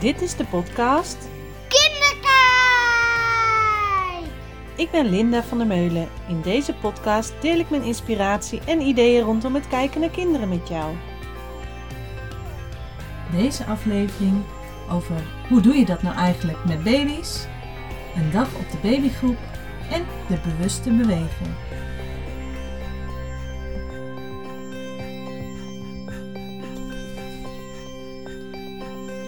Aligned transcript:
Dit 0.00 0.22
is 0.22 0.36
de 0.36 0.44
podcast 0.44 1.16
Kinderkijk! 1.68 2.26
Ik 4.76 4.90
ben 4.90 5.06
Linda 5.06 5.42
van 5.42 5.58
der 5.58 5.66
Meulen. 5.66 6.08
In 6.28 6.40
deze 6.40 6.74
podcast 6.74 7.34
deel 7.40 7.58
ik 7.58 7.70
mijn 7.70 7.82
inspiratie 7.82 8.60
en 8.66 8.80
ideeën 8.80 9.24
rondom 9.24 9.54
het 9.54 9.68
kijken 9.68 10.00
naar 10.00 10.10
kinderen 10.10 10.48
met 10.48 10.68
jou. 10.68 10.94
Deze 13.32 13.64
aflevering 13.64 14.42
over 14.90 15.22
hoe 15.48 15.60
doe 15.60 15.74
je 15.74 15.84
dat 15.84 16.02
nou 16.02 16.16
eigenlijk 16.16 16.64
met 16.64 16.84
baby's, 16.84 17.46
een 18.16 18.30
dag 18.30 18.54
op 18.54 18.70
de 18.70 18.78
babygroep 18.82 19.38
en 19.90 20.04
de 20.28 20.38
bewuste 20.48 20.90
beweging. 20.90 21.50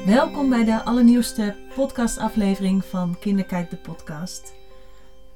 Welkom 0.09 0.49
bij 0.49 0.65
de 0.65 0.83
allernieuwste 0.83 1.57
podcastaflevering 1.75 2.85
van 2.85 3.17
Kinderkijk 3.21 3.71
de 3.71 3.77
podcast. 3.77 4.55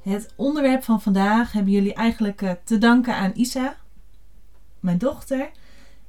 Het 0.03 0.33
onderwerp 0.37 0.83
van 0.83 1.03
vandaag 1.03 1.53
hebben 1.53 1.73
jullie 1.73 1.95
eigenlijk 1.95 2.43
eh, 2.43 2.53
te 2.65 2.79
danken 2.79 3.15
aan 3.15 3.31
Isa, 3.35 3.77
mijn 4.81 4.99
dochter, 4.99 5.51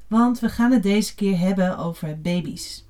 want 0.08 0.40
we 0.40 0.50
gaan 0.50 0.72
het 0.72 0.84
deze 0.84 1.16
keer 1.16 1.40
hebben 1.40 1.78
over 1.78 2.22
baby's. 2.22 2.86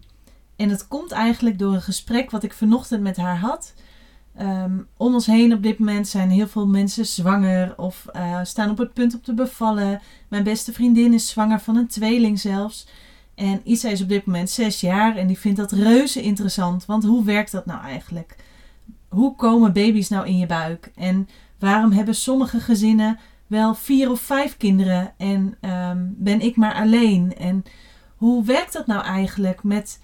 En 0.55 0.69
het 0.69 0.87
komt 0.87 1.11
eigenlijk 1.11 1.59
door 1.59 1.73
een 1.73 1.81
gesprek 1.81 2.31
wat 2.31 2.43
ik 2.43 2.53
vanochtend 2.53 3.01
met 3.01 3.17
haar 3.17 3.37
had. 3.37 3.73
Ehm, 4.35 4.79
om 4.97 5.13
ons 5.13 5.25
heen 5.25 5.53
op 5.53 5.63
dit 5.63 5.79
moment 5.79 6.07
zijn 6.07 6.29
heel 6.29 6.47
veel 6.47 6.67
mensen 6.67 7.05
zwanger 7.05 7.77
of 7.77 8.05
eh, 8.05 8.39
staan 8.43 8.69
op 8.69 8.77
het 8.77 8.93
punt 8.93 9.13
om 9.13 9.21
te 9.21 9.33
bevallen. 9.33 10.01
Mijn 10.27 10.43
beste 10.43 10.73
vriendin 10.73 11.13
is 11.13 11.29
zwanger 11.29 11.59
van 11.59 11.75
een 11.75 11.87
tweeling 11.87 12.39
zelfs. 12.39 12.87
En 13.35 13.61
Isa 13.63 13.89
is 13.89 14.01
op 14.01 14.09
dit 14.09 14.25
moment 14.25 14.49
zes 14.49 14.81
jaar 14.81 15.15
en 15.15 15.27
die 15.27 15.39
vindt 15.39 15.57
dat 15.57 15.71
reuze 15.71 16.21
interessant. 16.21 16.85
Want 16.85 17.03
hoe 17.03 17.23
werkt 17.23 17.51
dat 17.51 17.65
nou 17.65 17.81
eigenlijk? 17.81 18.35
Hoe 19.09 19.35
komen 19.35 19.73
baby's 19.73 20.09
nou 20.09 20.27
in 20.27 20.37
je 20.37 20.45
buik? 20.45 20.91
En 20.95 21.27
waarom 21.59 21.91
hebben 21.91 22.15
sommige 22.15 22.59
gezinnen 22.59 23.19
wel 23.47 23.75
vier 23.75 24.11
of 24.11 24.19
vijf 24.19 24.57
kinderen 24.57 25.13
en 25.17 25.57
ehm, 25.61 26.05
ben 26.09 26.41
ik 26.41 26.55
maar 26.55 26.73
alleen? 26.73 27.35
En 27.37 27.63
hoe 28.15 28.43
werkt 28.43 28.73
dat 28.73 28.87
nou 28.87 29.03
eigenlijk 29.03 29.63
met 29.63 30.01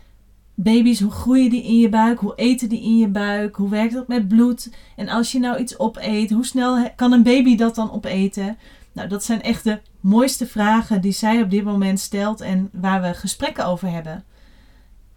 baby's? 0.55 1.01
Hoe 1.01 1.11
groeien 1.11 1.49
die 1.49 1.63
in 1.63 1.77
je 1.77 1.89
buik? 1.89 2.19
Hoe 2.19 2.35
eten 2.35 2.69
die 2.69 2.81
in 2.81 2.97
je 2.97 3.07
buik? 3.07 3.55
Hoe 3.55 3.69
werkt 3.69 3.93
dat 3.93 4.07
met 4.07 4.27
bloed? 4.27 4.73
En 4.95 5.09
als 5.09 5.31
je 5.31 5.39
nou 5.39 5.59
iets 5.59 5.79
opeet, 5.79 6.31
hoe 6.31 6.45
snel 6.45 6.89
kan 6.95 7.11
een 7.11 7.23
baby 7.23 7.55
dat 7.55 7.75
dan 7.75 7.91
opeten? 7.91 8.57
Nou, 8.99 9.11
dat 9.11 9.23
zijn 9.23 9.41
echt 9.41 9.63
de 9.63 9.79
mooiste 9.99 10.47
vragen 10.47 11.01
die 11.01 11.11
zij 11.11 11.41
op 11.41 11.49
dit 11.49 11.63
moment 11.63 11.99
stelt 11.99 12.41
en 12.41 12.69
waar 12.71 13.01
we 13.01 13.13
gesprekken 13.13 13.65
over 13.65 13.91
hebben. 13.91 14.23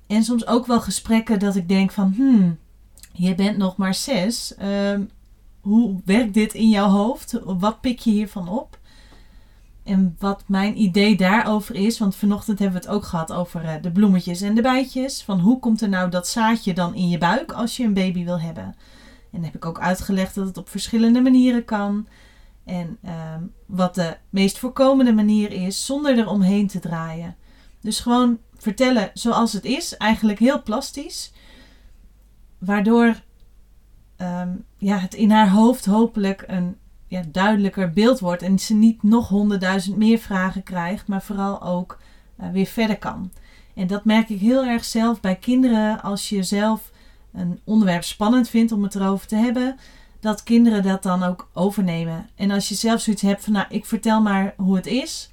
En 0.07 0.25
soms 0.25 0.47
ook 0.47 0.67
wel 0.67 0.81
gesprekken 0.81 1.39
dat 1.39 1.57
ik 1.57 1.69
denk 1.69 1.91
van, 1.91 2.13
hmm, 2.17 2.59
je 3.13 3.35
bent 3.35 3.57
nog 3.57 3.77
maar 3.77 3.95
zes. 3.95 4.55
Ehm, 4.55 5.03
hoe 5.61 6.01
werkt 6.05 6.35
dit 6.35 6.55
in 6.55 6.69
jouw 6.69 6.89
hoofd? 6.89 7.41
Wat 7.45 7.81
pik 7.81 7.99
je 7.99 8.11
hiervan 8.11 8.49
op? 8.49 8.79
En 9.85 10.17
wat 10.19 10.45
mijn 10.47 10.81
idee 10.81 11.17
daarover 11.17 11.75
is, 11.75 11.99
want 11.99 12.17
vanochtend 12.17 12.59
hebben 12.59 12.81
we 12.81 12.87
het 12.87 12.97
ook 12.97 13.05
gehad 13.05 13.33
over 13.33 13.65
eh, 13.65 13.83
de 13.83 13.91
bloemetjes 13.91 14.41
en 14.41 14.55
de 14.55 14.63
bijtjes. 14.63 15.23
Van 15.23 15.41
hoe 15.41 15.59
komt 15.59 15.81
er 15.81 15.89
nou 15.89 16.11
dat 16.11 16.29
zaadje 16.29 16.75
dan 16.75 16.95
in 16.95 17.09
je 17.09 17.19
buik 17.19 17.53
als 17.53 17.77
je 17.77 17.85
een 17.85 17.95
baby 17.95 18.25
wil 18.25 18.41
hebben? 18.41 18.65
En 18.65 18.75
dan 19.31 19.45
heb 19.45 19.55
ik 19.55 19.65
ook 19.65 19.81
uitgelegd 19.81 20.35
dat 20.35 20.47
het 20.47 20.57
op 20.57 20.69
verschillende 20.69 21.21
manieren 21.21 21.65
kan. 21.65 22.07
En 22.65 22.99
ehm, 23.03 23.43
wat 23.67 23.95
de 23.95 24.17
meest 24.31 24.59
voorkomende 24.59 25.13
manier 25.13 25.53
is, 25.53 25.87
zonder 25.87 26.19
er 26.19 26.29
omheen 26.29 26.67
te 26.67 26.81
draaien. 26.81 27.37
Dus 27.81 28.01
gewoon 28.01 28.39
vertellen 28.57 29.11
zoals 29.15 29.53
het 29.53 29.65
is, 29.65 29.97
eigenlijk 29.97 30.39
heel 30.39 30.63
plastisch. 30.63 31.33
Waardoor 32.59 33.21
ehm, 34.17 34.51
ja, 34.79 34.99
het 34.99 35.15
in 35.15 35.31
haar 35.31 35.51
hoofd 35.51 35.85
hopelijk 35.85 36.45
een 36.47 36.77
ja, 37.07 37.23
duidelijker 37.33 37.91
beeld 37.91 38.21
wordt. 38.21 38.43
En 38.43 38.59
ze 38.59 38.75
niet 38.75 39.03
nog 39.03 39.29
honderdduizend 39.29 39.97
meer 39.97 40.19
vragen 40.19 40.63
krijgt, 40.63 41.07
maar 41.07 41.23
vooral 41.23 41.63
ook 41.63 41.99
uh, 42.41 42.51
weer 42.51 42.67
verder 42.67 42.99
kan. 42.99 43.33
En 43.75 43.87
dat 43.87 44.05
merk 44.05 44.29
ik 44.29 44.41
heel 44.41 44.65
erg 44.65 44.85
zelf 44.85 45.21
bij 45.21 45.37
kinderen. 45.37 46.03
Als 46.03 46.29
je 46.29 46.43
zelf 46.43 46.91
een 47.33 47.61
onderwerp 47.65 48.05
spannend 48.05 48.49
vindt 48.49 48.73
om 48.73 48.83
het 48.83 48.95
erover 48.95 49.27
te 49.27 49.37
hebben, 49.37 49.77
dat 50.23 50.43
kinderen 50.43 50.83
dat 50.83 51.03
dan 51.03 51.23
ook 51.23 51.49
overnemen. 51.53 52.29
En 52.35 52.51
als 52.51 52.69
je 52.69 52.75
zelf 52.75 53.01
zoiets 53.01 53.23
hebt 53.23 53.45
van, 53.45 53.53
nou, 53.53 53.67
ik 53.69 53.85
vertel 53.85 54.21
maar 54.21 54.55
hoe 54.57 54.77
het 54.77 54.87
is. 54.87 55.33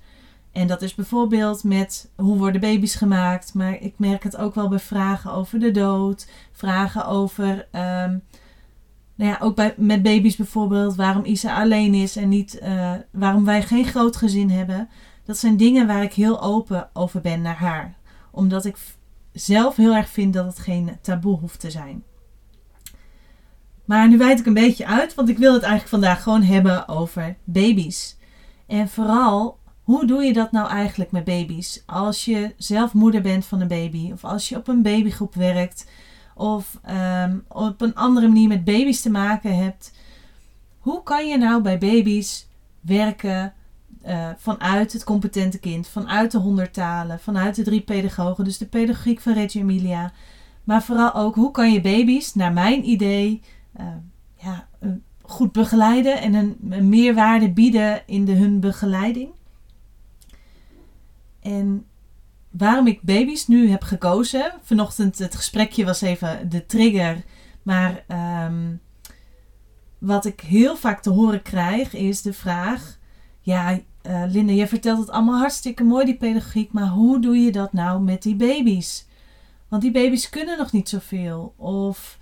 En 0.51 0.67
dat 0.67 0.81
is 0.81 0.95
bijvoorbeeld 0.95 1.63
met 1.63 2.11
hoe 2.15 2.37
worden 2.37 2.61
baby's 2.61 2.95
gemaakt. 2.95 3.53
Maar 3.53 3.81
ik 3.81 3.93
merk 3.97 4.23
het 4.23 4.37
ook 4.37 4.55
wel 4.55 4.67
bij 4.67 4.79
vragen 4.79 5.31
over 5.31 5.59
de 5.59 5.71
dood. 5.71 6.27
Vragen 6.51 7.05
over, 7.05 7.51
um, 7.71 8.23
nou 9.15 9.31
ja, 9.31 9.37
ook 9.39 9.55
bij, 9.55 9.73
met 9.77 10.03
baby's 10.03 10.35
bijvoorbeeld, 10.35 10.95
waarom 10.95 11.25
Isa 11.25 11.61
alleen 11.61 11.93
is 11.93 12.15
en 12.15 12.29
niet, 12.29 12.59
uh, 12.63 12.93
waarom 13.11 13.45
wij 13.45 13.63
geen 13.63 13.85
groot 13.85 14.15
gezin 14.15 14.49
hebben. 14.49 14.89
Dat 15.25 15.37
zijn 15.37 15.57
dingen 15.57 15.87
waar 15.87 16.03
ik 16.03 16.13
heel 16.13 16.41
open 16.41 16.89
over 16.93 17.21
ben 17.21 17.41
naar 17.41 17.57
haar. 17.57 17.95
Omdat 18.31 18.65
ik 18.65 18.77
zelf 19.31 19.75
heel 19.75 19.95
erg 19.95 20.09
vind 20.09 20.33
dat 20.33 20.45
het 20.45 20.59
geen 20.59 20.97
taboe 21.01 21.39
hoeft 21.39 21.59
te 21.59 21.71
zijn. 21.71 22.03
Maar 23.89 24.09
nu 24.09 24.17
wijd 24.17 24.39
ik 24.39 24.45
een 24.45 24.53
beetje 24.53 24.85
uit, 24.85 25.15
want 25.15 25.29
ik 25.29 25.37
wil 25.37 25.53
het 25.53 25.61
eigenlijk 25.61 25.91
vandaag 25.91 26.23
gewoon 26.23 26.43
hebben 26.43 26.87
over 26.87 27.35
baby's. 27.43 28.17
En 28.67 28.89
vooral, 28.89 29.59
hoe 29.83 30.05
doe 30.05 30.23
je 30.23 30.33
dat 30.33 30.51
nou 30.51 30.69
eigenlijk 30.69 31.11
met 31.11 31.23
baby's? 31.23 31.83
Als 31.85 32.25
je 32.25 32.53
zelf 32.57 32.93
moeder 32.93 33.21
bent 33.21 33.45
van 33.45 33.61
een 33.61 33.67
baby, 33.67 34.11
of 34.11 34.23
als 34.23 34.49
je 34.49 34.55
op 34.55 34.67
een 34.67 34.81
babygroep 34.81 35.35
werkt, 35.35 35.89
of 36.35 36.79
um, 37.23 37.45
op 37.47 37.81
een 37.81 37.95
andere 37.95 38.27
manier 38.27 38.47
met 38.47 38.63
baby's 38.63 39.01
te 39.01 39.09
maken 39.09 39.55
hebt. 39.55 39.93
Hoe 40.79 41.03
kan 41.03 41.27
je 41.27 41.37
nou 41.37 41.61
bij 41.61 41.77
baby's 41.77 42.47
werken 42.81 43.53
uh, 44.05 44.29
vanuit 44.37 44.93
het 44.93 45.03
competente 45.03 45.59
kind, 45.59 45.87
vanuit 45.87 46.31
de 46.31 46.37
honderd 46.37 46.73
talen, 46.73 47.19
vanuit 47.19 47.55
de 47.55 47.63
drie 47.63 47.81
pedagogen, 47.81 48.43
dus 48.43 48.57
de 48.57 48.65
pedagogiek 48.65 49.19
van 49.19 49.33
Reggio 49.33 49.61
Emilia. 49.61 50.11
Maar 50.63 50.83
vooral 50.83 51.13
ook, 51.13 51.35
hoe 51.35 51.51
kan 51.51 51.71
je 51.71 51.81
baby's, 51.81 52.35
naar 52.35 52.53
mijn 52.53 52.89
idee, 52.89 53.41
ja, 54.35 54.67
goed 55.21 55.51
begeleiden 55.51 56.21
en 56.21 56.33
een, 56.33 56.89
meerwaarde 56.89 57.51
bieden 57.51 58.01
in 58.05 58.25
de, 58.25 58.33
hun 58.33 58.59
begeleiding. 58.59 59.31
En 61.41 61.85
waarom 62.49 62.87
ik 62.87 63.01
baby's 63.01 63.47
nu 63.47 63.69
heb 63.69 63.83
gekozen. 63.83 64.53
Vanochtend 64.61 65.17
het 65.17 65.35
gesprekje 65.35 65.85
was 65.85 66.01
even 66.01 66.49
de 66.49 66.65
trigger. 66.65 67.23
Maar 67.63 68.03
um, 68.45 68.81
wat 69.97 70.25
ik 70.25 70.41
heel 70.41 70.75
vaak 70.75 71.01
te 71.01 71.09
horen 71.09 71.41
krijg 71.41 71.93
is 71.93 72.21
de 72.21 72.33
vraag: 72.33 72.97
Ja, 73.41 73.79
uh, 74.07 74.23
Linda, 74.27 74.53
je 74.53 74.67
vertelt 74.67 74.99
het 74.99 75.09
allemaal 75.09 75.39
hartstikke 75.39 75.83
mooi, 75.83 76.05
die 76.05 76.17
pedagogiek. 76.17 76.71
Maar 76.71 76.87
hoe 76.87 77.21
doe 77.21 77.37
je 77.37 77.51
dat 77.51 77.73
nou 77.73 78.01
met 78.01 78.23
die 78.23 78.35
baby's? 78.35 79.07
Want 79.67 79.81
die 79.81 79.91
baby's 79.91 80.29
kunnen 80.29 80.57
nog 80.57 80.71
niet 80.71 80.89
zoveel. 80.89 81.53
Of 81.57 82.18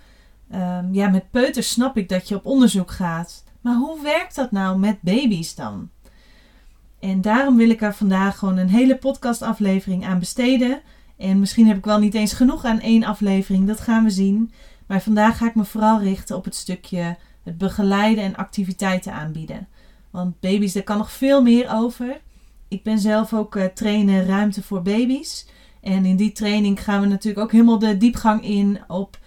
Um, 0.54 0.94
ja, 0.94 1.08
met 1.08 1.30
peuters 1.30 1.70
snap 1.70 1.96
ik 1.96 2.08
dat 2.08 2.28
je 2.28 2.34
op 2.34 2.46
onderzoek 2.46 2.90
gaat. 2.90 3.44
Maar 3.60 3.74
hoe 3.74 4.02
werkt 4.02 4.34
dat 4.34 4.50
nou 4.50 4.78
met 4.78 5.00
baby's 5.00 5.54
dan? 5.54 5.90
En 7.00 7.20
daarom 7.20 7.56
wil 7.56 7.70
ik 7.70 7.82
er 7.82 7.94
vandaag 7.94 8.38
gewoon 8.38 8.56
een 8.56 8.68
hele 8.68 8.96
podcastaflevering 8.96 10.06
aan 10.06 10.18
besteden. 10.18 10.80
En 11.16 11.40
misschien 11.40 11.66
heb 11.66 11.76
ik 11.76 11.84
wel 11.84 11.98
niet 11.98 12.14
eens 12.14 12.32
genoeg 12.32 12.64
aan 12.64 12.80
één 12.80 13.04
aflevering, 13.04 13.66
dat 13.66 13.80
gaan 13.80 14.04
we 14.04 14.10
zien. 14.10 14.52
Maar 14.86 15.02
vandaag 15.02 15.36
ga 15.36 15.46
ik 15.46 15.54
me 15.54 15.64
vooral 15.64 16.00
richten 16.00 16.36
op 16.36 16.44
het 16.44 16.54
stukje 16.54 17.16
het 17.42 17.58
begeleiden 17.58 18.24
en 18.24 18.36
activiteiten 18.36 19.12
aanbieden. 19.12 19.68
Want 20.10 20.40
baby's, 20.40 20.72
daar 20.72 20.82
kan 20.82 20.98
nog 20.98 21.12
veel 21.12 21.42
meer 21.42 21.70
over. 21.72 22.20
Ik 22.68 22.82
ben 22.82 22.98
zelf 22.98 23.34
ook 23.34 23.56
uh, 23.56 23.64
trainer 23.64 24.26
ruimte 24.26 24.62
voor 24.62 24.82
baby's. 24.82 25.46
En 25.80 26.04
in 26.04 26.16
die 26.16 26.32
training 26.32 26.82
gaan 26.82 27.00
we 27.00 27.06
natuurlijk 27.06 27.44
ook 27.44 27.52
helemaal 27.52 27.78
de 27.78 27.96
diepgang 27.96 28.44
in 28.44 28.80
op 28.86 29.18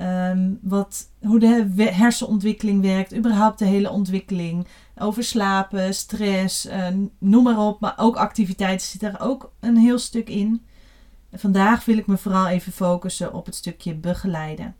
Um, 0.00 0.58
wat, 0.62 1.10
hoe 1.20 1.38
de 1.38 1.66
hersenontwikkeling 1.90 2.82
werkt, 2.82 3.16
überhaupt 3.16 3.58
de 3.58 3.64
hele 3.64 3.90
ontwikkeling. 3.90 4.66
Over 4.98 5.24
slapen, 5.24 5.94
stress, 5.94 6.66
uh, 6.66 6.86
noem 7.18 7.42
maar 7.42 7.58
op. 7.58 7.80
Maar 7.80 7.94
ook 7.96 8.16
activiteiten 8.16 8.86
zit 8.86 9.02
er 9.02 9.20
ook 9.20 9.52
een 9.60 9.76
heel 9.76 9.98
stuk 9.98 10.28
in. 10.28 10.62
Vandaag 11.32 11.84
wil 11.84 11.96
ik 11.96 12.06
me 12.06 12.16
vooral 12.16 12.46
even 12.48 12.72
focussen 12.72 13.34
op 13.34 13.46
het 13.46 13.54
stukje 13.54 13.94
begeleiden. 13.94 14.74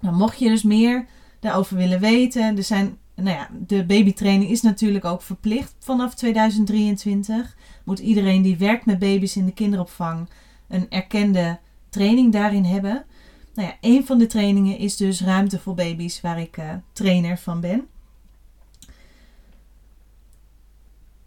Nou, 0.00 0.16
mocht 0.16 0.38
je 0.38 0.48
dus 0.48 0.62
meer 0.62 1.06
daarover 1.40 1.76
willen 1.76 2.00
weten, 2.00 2.56
er 2.56 2.62
zijn, 2.62 2.98
nou 3.14 3.36
ja, 3.36 3.48
de 3.66 3.84
babytraining 3.84 4.50
is 4.50 4.62
natuurlijk 4.62 5.04
ook 5.04 5.22
verplicht 5.22 5.74
vanaf 5.78 6.14
2023. 6.14 7.56
Moet 7.84 7.98
iedereen 7.98 8.42
die 8.42 8.56
werkt 8.56 8.86
met 8.86 8.98
baby's 8.98 9.36
in 9.36 9.46
de 9.46 9.52
kinderopvang 9.52 10.28
een 10.68 10.86
erkende 10.90 11.58
training 11.88 12.32
daarin 12.32 12.64
hebben. 12.64 13.04
Nou 13.58 13.70
ja, 13.70 13.76
een 13.80 14.06
van 14.06 14.18
de 14.18 14.26
trainingen 14.26 14.78
is 14.78 14.96
dus 14.96 15.20
ruimte 15.20 15.58
voor 15.58 15.74
baby's, 15.74 16.20
waar 16.20 16.40
ik 16.40 16.56
uh, 16.56 16.74
trainer 16.92 17.38
van 17.38 17.60
ben. 17.60 17.86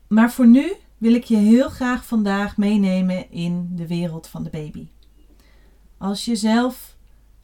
Maar 0.08 0.32
voor 0.32 0.48
nu 0.48 0.74
wil 0.98 1.14
ik 1.14 1.24
je 1.24 1.38
heel 1.38 1.70
graag 1.70 2.06
vandaag 2.06 2.58
meenemen 2.58 3.32
in 3.32 3.70
de 3.76 3.88
wereld 3.88 4.28
van 4.28 4.44
de 4.44 4.50
baby. 4.50 4.88
Als 5.98 6.26
je 6.26 6.36
zelf 6.36 6.96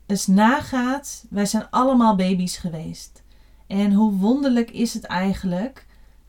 eens 0.05 0.27
nagaat, 0.27 1.25
wij 1.29 1.45
zijn 1.45 1.69
allemaal 1.69 2.15
baby's 2.15 2.57
geweest. 2.57 3.23
En 3.67 3.93
hoe 3.93 4.13
wonderlijk 4.13 4.71
is 4.71 4.93
het 4.93 5.03
eigenlijk 5.03 5.85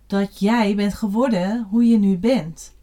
dat 0.06 0.38
jij 0.38 0.74
bent 0.74 0.94
geworden 0.94 1.66
hoe 1.70 1.84
je 1.84 1.98
nu 1.98 2.16
bent. 2.16 2.74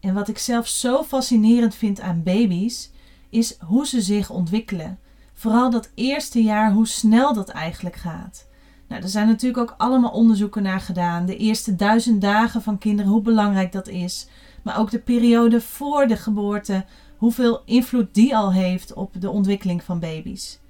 En 0.00 0.14
wat 0.14 0.28
ik 0.28 0.38
zelf 0.38 0.68
zo 0.68 1.02
fascinerend 1.02 1.74
vind 1.74 2.00
aan 2.00 2.22
baby's, 2.22 2.90
is 3.36 3.58
hoe 3.60 3.86
ze 3.86 4.00
zich 4.00 4.30
ontwikkelen. 4.30 4.98
Vooral 5.32 5.70
dat 5.70 5.90
eerste 5.94 6.42
jaar, 6.42 6.72
hoe 6.72 6.86
snel 6.86 7.34
dat 7.34 7.48
eigenlijk 7.48 7.96
gaat. 7.96 8.48
Nou, 8.88 9.02
er 9.02 9.08
zijn 9.08 9.26
natuurlijk 9.26 9.70
ook 9.70 9.74
allemaal 9.78 10.10
onderzoeken 10.10 10.62
naar 10.62 10.80
gedaan. 10.80 11.26
De 11.26 11.36
eerste 11.36 11.76
duizend 11.76 12.20
dagen 12.20 12.62
van 12.62 12.78
kinderen, 12.78 13.10
hoe 13.10 13.22
belangrijk 13.22 13.72
dat 13.72 13.88
is. 13.88 14.28
Maar 14.62 14.78
ook 14.78 14.90
de 14.90 14.98
periode 14.98 15.60
voor 15.60 16.06
de 16.06 16.16
geboorte, 16.16 16.84
hoeveel 17.16 17.62
invloed 17.64 18.14
die 18.14 18.36
al 18.36 18.52
heeft 18.52 18.92
op 18.92 19.20
de 19.20 19.30
ontwikkeling 19.30 19.82
van 19.82 20.00
baby's. 20.00 20.60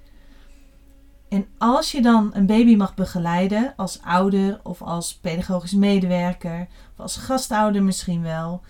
En 1.29 1.45
als 1.57 1.91
je 1.91 2.01
dan 2.01 2.29
een 2.33 2.45
baby 2.45 2.75
mag 2.75 2.95
begeleiden, 2.95 3.73
als 3.75 4.01
ouder 4.01 4.59
of 4.63 4.81
als 4.81 5.15
pedagogisch 5.15 5.73
medewerker, 5.73 6.67
of 6.93 6.99
als 6.99 7.17
gastouder 7.17 7.83
misschien 7.83 8.21
wel, 8.21 8.61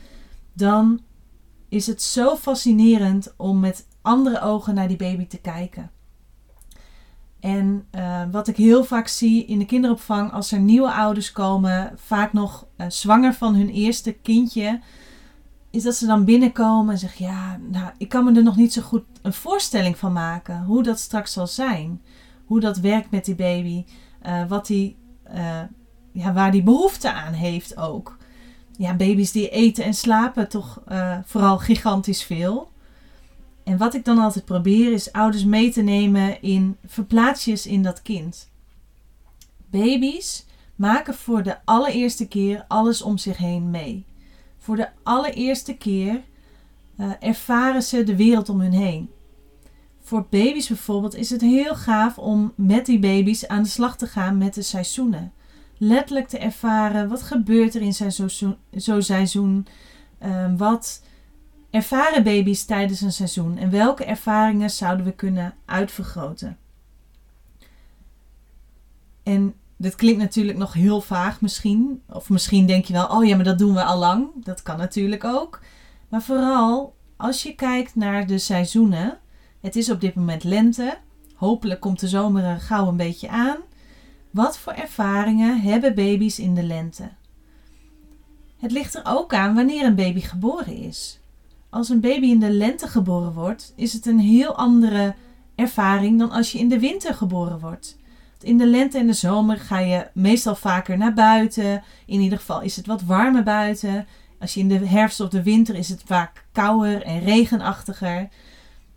dan 0.53 1.01
is 1.69 1.87
het 1.87 2.01
zo 2.01 2.35
fascinerend 2.35 3.33
om 3.37 3.59
met 3.59 3.87
andere 4.01 4.41
ogen 4.41 4.75
naar 4.75 4.87
die 4.87 4.97
baby 4.97 5.27
te 5.27 5.37
kijken. 5.37 5.91
En 7.39 7.85
uh, 7.95 8.21
wat 8.31 8.47
ik 8.47 8.55
heel 8.57 8.83
vaak 8.83 9.07
zie 9.07 9.45
in 9.45 9.59
de 9.59 9.65
kinderopvang, 9.65 10.31
als 10.31 10.51
er 10.51 10.59
nieuwe 10.59 10.91
ouders 10.91 11.31
komen, 11.31 11.91
vaak 11.95 12.33
nog 12.33 12.67
uh, 12.77 12.85
zwanger 12.89 13.33
van 13.33 13.55
hun 13.55 13.69
eerste 13.69 14.11
kindje, 14.13 14.79
is 15.69 15.83
dat 15.83 15.95
ze 15.95 16.05
dan 16.05 16.25
binnenkomen 16.25 16.93
en 16.93 16.99
zeggen: 16.99 17.25
Ja, 17.25 17.59
nou, 17.69 17.91
ik 17.97 18.09
kan 18.09 18.23
me 18.23 18.35
er 18.35 18.43
nog 18.43 18.55
niet 18.55 18.73
zo 18.73 18.81
goed 18.81 19.03
een 19.21 19.33
voorstelling 19.33 19.97
van 19.97 20.13
maken 20.13 20.63
hoe 20.63 20.83
dat 20.83 20.99
straks 20.99 21.33
zal 21.33 21.47
zijn. 21.47 22.01
Hoe 22.45 22.59
dat 22.59 22.77
werkt 22.77 23.11
met 23.11 23.25
die 23.25 23.35
baby, 23.35 23.85
uh, 24.25 24.47
wat 24.47 24.67
die, 24.67 24.97
ja, 26.11 26.33
waar 26.33 26.51
die 26.51 26.63
behoefte 26.63 27.13
aan 27.13 27.33
heeft 27.33 27.77
ook. 27.77 28.17
Ja, 28.77 28.95
baby's 28.95 29.31
die 29.31 29.49
eten 29.49 29.83
en 29.83 29.93
slapen 29.93 30.49
toch 30.49 30.81
vooral 31.25 31.57
gigantisch 31.57 32.23
veel. 32.23 32.71
En 33.63 33.77
wat 33.77 33.93
ik 33.93 34.05
dan 34.05 34.17
altijd 34.17 34.45
probeer 34.45 34.91
is 34.91 35.11
ouders 35.11 35.43
mee 35.43 35.71
te 35.71 35.81
nemen 35.81 36.41
in 36.41 36.77
verplaatsjes 36.85 37.65
in 37.65 37.83
dat 37.83 38.01
kind. 38.01 38.49
Baby's 39.69 40.45
maken 40.75 41.13
voor 41.13 41.43
de 41.43 41.57
allereerste 41.65 42.27
keer 42.27 42.65
alles 42.67 43.01
om 43.01 43.17
zich 43.17 43.37
heen 43.37 43.69
mee. 43.71 44.05
Voor 44.57 44.75
de 44.75 44.89
allereerste 45.03 45.73
keer 45.73 46.21
uh, 46.99 47.11
ervaren 47.19 47.83
ze 47.83 48.03
de 48.03 48.15
wereld 48.15 48.49
om 48.49 48.59
hun 48.59 48.73
heen. 48.73 49.09
Voor 50.01 50.25
baby's 50.29 50.67
bijvoorbeeld 50.67 51.15
is 51.15 51.29
het 51.29 51.41
heel 51.41 51.75
gaaf 51.75 52.17
om 52.17 52.53
met 52.55 52.85
die 52.85 52.99
baby's 52.99 53.47
aan 53.47 53.63
de 53.63 53.69
slag 53.69 53.97
te 53.97 54.07
gaan 54.07 54.37
met 54.37 54.53
de 54.53 54.61
seizoenen. 54.61 55.31
Letterlijk 55.77 56.27
te 56.27 56.37
ervaren 56.37 57.09
wat 57.09 57.23
gebeurt 57.23 57.75
er 57.75 57.81
in 57.81 57.93
zijn 57.93 58.11
zo'n 58.11 58.57
zo 58.77 59.01
seizoen. 59.01 59.67
Uh, 60.25 60.53
wat 60.57 61.03
ervaren 61.69 62.23
baby's 62.23 62.65
tijdens 62.65 63.01
een 63.01 63.11
seizoen 63.11 63.57
en 63.57 63.69
welke 63.69 64.05
ervaringen 64.05 64.69
zouden 64.69 65.05
we 65.05 65.11
kunnen 65.11 65.53
uitvergroten? 65.65 66.57
En 69.23 69.53
dit 69.77 69.95
klinkt 69.95 70.19
natuurlijk 70.19 70.57
nog 70.57 70.73
heel 70.73 71.01
vaag 71.01 71.41
misschien. 71.41 72.01
Of 72.09 72.29
misschien 72.29 72.65
denk 72.65 72.85
je 72.85 72.93
wel, 72.93 73.07
oh 73.07 73.25
ja, 73.25 73.35
maar 73.35 73.45
dat 73.45 73.59
doen 73.59 73.73
we 73.73 73.83
al 73.83 73.97
lang. 73.97 74.27
Dat 74.35 74.61
kan 74.61 74.77
natuurlijk 74.77 75.23
ook. 75.23 75.61
Maar 76.09 76.21
vooral 76.21 76.95
als 77.17 77.43
je 77.43 77.55
kijkt 77.55 77.95
naar 77.95 78.27
de 78.27 78.37
seizoenen. 78.37 79.17
Het 79.61 79.75
is 79.75 79.89
op 79.89 80.01
dit 80.01 80.15
moment 80.15 80.43
lente. 80.43 80.97
Hopelijk 81.35 81.79
komt 81.79 81.99
de 81.99 82.07
zomer 82.07 82.43
er 82.43 82.59
gauw 82.59 82.87
een 82.87 82.97
beetje 82.97 83.29
aan. 83.29 83.57
Wat 84.31 84.57
voor 84.57 84.73
ervaringen 84.73 85.61
hebben 85.61 85.95
baby's 85.95 86.39
in 86.39 86.55
de 86.55 86.63
lente? 86.63 87.09
Het 88.57 88.71
ligt 88.71 88.95
er 88.95 89.01
ook 89.05 89.33
aan 89.33 89.55
wanneer 89.55 89.85
een 89.85 89.95
baby 89.95 90.19
geboren 90.19 90.77
is 90.77 91.19
als 91.69 91.89
een 91.89 91.99
baby 91.99 92.25
in 92.25 92.39
de 92.39 92.51
lente 92.51 92.87
geboren 92.87 93.33
wordt, 93.33 93.73
is 93.75 93.93
het 93.93 94.05
een 94.05 94.19
heel 94.19 94.55
andere 94.55 95.15
ervaring 95.55 96.19
dan 96.19 96.31
als 96.31 96.51
je 96.51 96.59
in 96.59 96.69
de 96.69 96.79
winter 96.79 97.13
geboren 97.13 97.59
wordt. 97.59 97.97
In 98.41 98.57
de 98.57 98.67
lente 98.67 98.97
en 98.97 99.07
de 99.07 99.13
zomer 99.13 99.57
ga 99.57 99.79
je 99.79 100.07
meestal 100.13 100.55
vaker 100.55 100.97
naar 100.97 101.13
buiten. 101.13 101.83
In 102.05 102.19
ieder 102.19 102.37
geval 102.37 102.61
is 102.61 102.75
het 102.75 102.85
wat 102.85 103.03
warmer 103.03 103.43
buiten. 103.43 104.07
Als 104.39 104.53
je 104.53 104.59
in 104.59 104.67
de 104.67 104.87
herfst 104.87 105.19
of 105.19 105.29
de 105.29 105.43
winter 105.43 105.75
is 105.75 105.89
het 105.89 106.03
vaak 106.05 106.45
kouder 106.51 107.03
en 107.03 107.19
regenachtiger. 107.19 108.29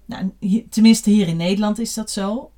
Nou, 0.04 0.32
tenminste 0.70 1.10
hier 1.10 1.28
in 1.28 1.36
Nederland 1.36 1.78
is 1.78 1.94
dat 1.94 2.10
zo. 2.10 2.50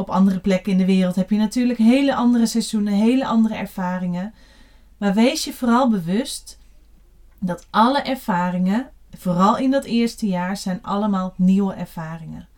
Op 0.00 0.10
andere 0.10 0.40
plekken 0.40 0.72
in 0.72 0.78
de 0.78 0.84
wereld 0.84 1.16
heb 1.16 1.30
je 1.30 1.36
natuurlijk 1.36 1.78
hele 1.78 2.14
andere 2.14 2.46
seizoenen, 2.46 2.92
hele 2.92 3.26
andere 3.26 3.54
ervaringen. 3.54 4.34
Maar 4.98 5.14
wees 5.14 5.44
je 5.44 5.52
vooral 5.52 5.88
bewust 5.88 6.58
dat 7.38 7.66
alle 7.70 8.02
ervaringen 8.02 8.90
vooral 9.16 9.58
in 9.58 9.70
dat 9.70 9.84
eerste 9.84 10.26
jaar, 10.26 10.56
zijn 10.56 10.78
allemaal 10.82 11.34
nieuwe 11.36 11.74
ervaringen. 11.74 12.48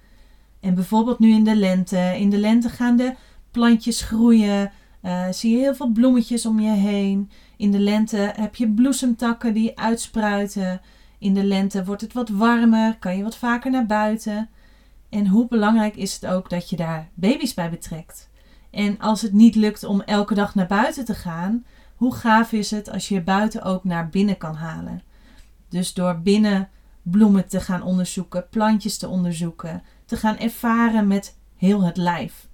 En 0.61 0.75
bijvoorbeeld 0.75 1.19
nu 1.19 1.31
in 1.33 1.45
de 1.45 1.57
lente. 1.57 2.15
In 2.19 2.31
de 2.31 2.39
lente 2.39 2.69
gaan 2.69 2.97
de 2.97 3.15
plantjes 3.51 4.03
groeien. 4.03 4.73
Uh, 5.03 5.25
zie 5.31 5.53
je 5.53 5.59
heel 5.59 5.75
veel 5.75 5.91
bloemetjes 5.91 6.47
om 6.47 6.61
je 6.61 6.71
heen. 6.71 7.31
In 7.57 7.71
de 7.71 7.79
lente 7.79 8.33
heb 8.37 8.55
je 8.55 8.69
bloesemtakken 8.69 9.55
die 9.55 9.79
uitspruiten. 9.79 10.81
In 11.19 11.35
de 11.35 11.45
lente 11.45 11.85
wordt 11.85 12.03
het 12.03 12.13
wat 12.13 12.29
warmer, 12.29 12.97
kan 12.99 13.17
je 13.17 13.23
wat 13.23 13.37
vaker 13.37 13.71
naar 13.71 13.87
buiten. 13.87 14.49
En 15.13 15.27
hoe 15.27 15.49
belangrijk 15.49 15.97
is 15.97 16.15
het 16.15 16.27
ook 16.27 16.51
dat 16.51 16.71
je 16.71 16.77
daar 16.77 17.09
baby's 17.15 17.55
bij 17.55 17.71
betrekt? 17.71 18.31
En 18.71 18.99
als 18.99 19.23
het 19.23 19.33
niet 19.33 19.55
lukt 19.55 19.85
om 19.85 20.01
elke 20.01 20.35
dag 20.35 20.55
naar 20.55 20.67
buiten 20.67 21.05
te 21.05 21.15
gaan, 21.15 21.65
hoe 21.97 22.15
gaaf 22.15 22.53
is 22.53 22.71
het 22.71 22.91
als 22.91 23.09
je 23.09 23.23
buiten 23.23 23.63
ook 23.63 23.85
naar 23.85 24.09
binnen 24.09 24.37
kan 24.37 24.55
halen? 24.55 25.03
Dus 25.69 25.95
door 25.95 26.21
binnen 26.21 26.69
bloemen 27.03 27.49
te 27.49 27.61
gaan 27.61 27.83
onderzoeken, 27.83 28.49
plantjes 28.49 28.99
te 28.99 29.09
onderzoeken, 29.09 29.83
te 30.05 30.17
gaan 30.17 30.39
ervaren 30.39 31.07
met 31.07 31.37
heel 31.57 31.83
het 31.83 31.97
lijf. 31.97 32.49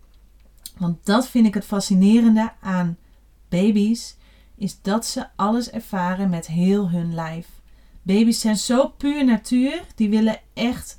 Want 0.76 1.06
dat 1.06 1.28
vind 1.28 1.46
ik 1.46 1.55
het 1.55 1.64
fascinerende 1.64 2.52
aan 2.60 2.96
baby's, 3.49 4.16
is 4.56 4.82
dat 4.82 5.06
ze 5.06 5.26
alles 5.37 5.70
ervaren 5.70 6.31
met 6.31 6.46
heel 6.46 6.90
hun 6.90 7.14
lijf. 7.14 7.49
Baby's 8.02 8.40
zijn 8.40 8.56
zo 8.56 8.88
puur 8.88 9.25
natuur, 9.25 9.84
die 9.94 10.08
willen 10.08 10.40
echt 10.55 10.96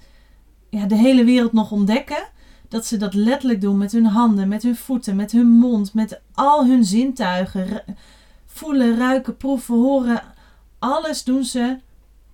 ja, 0.70 0.86
de 0.86 0.96
hele 0.96 1.24
wereld 1.24 1.54
nog 1.54 1.72
ontdekken. 1.72 2.28
Dat 2.68 2.86
ze 2.86 2.98
dat 2.98 3.14
letterlijk 3.14 3.62
doen 3.62 3.78
met 3.78 3.92
hun 3.92 4.06
handen, 4.06 4.48
met 4.48 4.64
hun 4.64 4.76
voeten, 4.76 5.16
met 5.16 5.32
hun 5.32 5.48
mond, 5.48 5.94
met 5.94 6.22
al 6.34 6.66
hun 6.66 6.86
zintuigen. 6.86 7.84
Voelen, 8.46 8.98
ruiken, 8.98 9.38
proeven, 9.38 9.76
horen. 9.76 10.22
Alles 10.80 11.24
doen 11.24 11.44
ze 11.44 11.78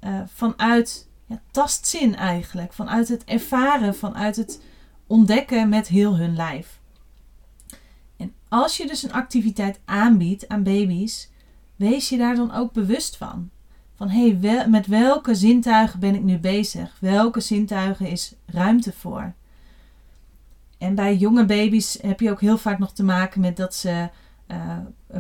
uh, 0.04 0.22
vanuit 0.26 1.08
ja, 1.26 1.42
tastzin 1.52 2.16
eigenlijk. 2.16 2.74
Vanuit 2.74 3.08
het 3.08 3.24
ervaren, 3.24 3.96
vanuit 3.96 4.36
het 4.36 4.62
ontdekken 5.08 5.70
met 5.70 5.88
heel 5.88 6.18
hun 6.18 6.36
lijf. 6.36 6.80
En 8.18 8.34
als 8.50 8.78
je 8.78 8.88
dus 8.88 9.04
een 9.04 9.14
activiteit 9.14 9.80
aanbiedt 9.86 10.48
aan 10.48 10.64
baby's, 10.64 11.30
wees 11.76 12.10
je 12.10 12.18
daar 12.18 12.36
dan 12.36 12.54
ook 12.54 12.74
bewust 12.74 13.18
van. 13.18 13.50
Van 13.96 14.10
hé, 14.10 14.38
hey, 14.42 14.68
met 14.68 14.88
welke 14.88 15.36
zintuigen 15.36 16.00
ben 16.00 16.16
ik 16.16 16.24
nu 16.24 16.38
bezig? 16.38 16.98
Welke 17.00 17.40
zintuigen 17.40 18.08
is 18.08 18.36
ruimte 18.46 18.94
voor? 18.94 19.34
En 20.78 20.96
bij 20.96 21.16
jonge 21.16 21.46
baby's 21.46 21.98
heb 22.02 22.20
je 22.20 22.32
ook 22.32 22.42
heel 22.42 22.58
vaak 22.58 22.80
nog 22.80 22.94
te 22.94 23.04
maken 23.04 23.42
met 23.42 23.58
dat 23.58 23.76
ze 23.76 24.10
uh, 24.48 24.78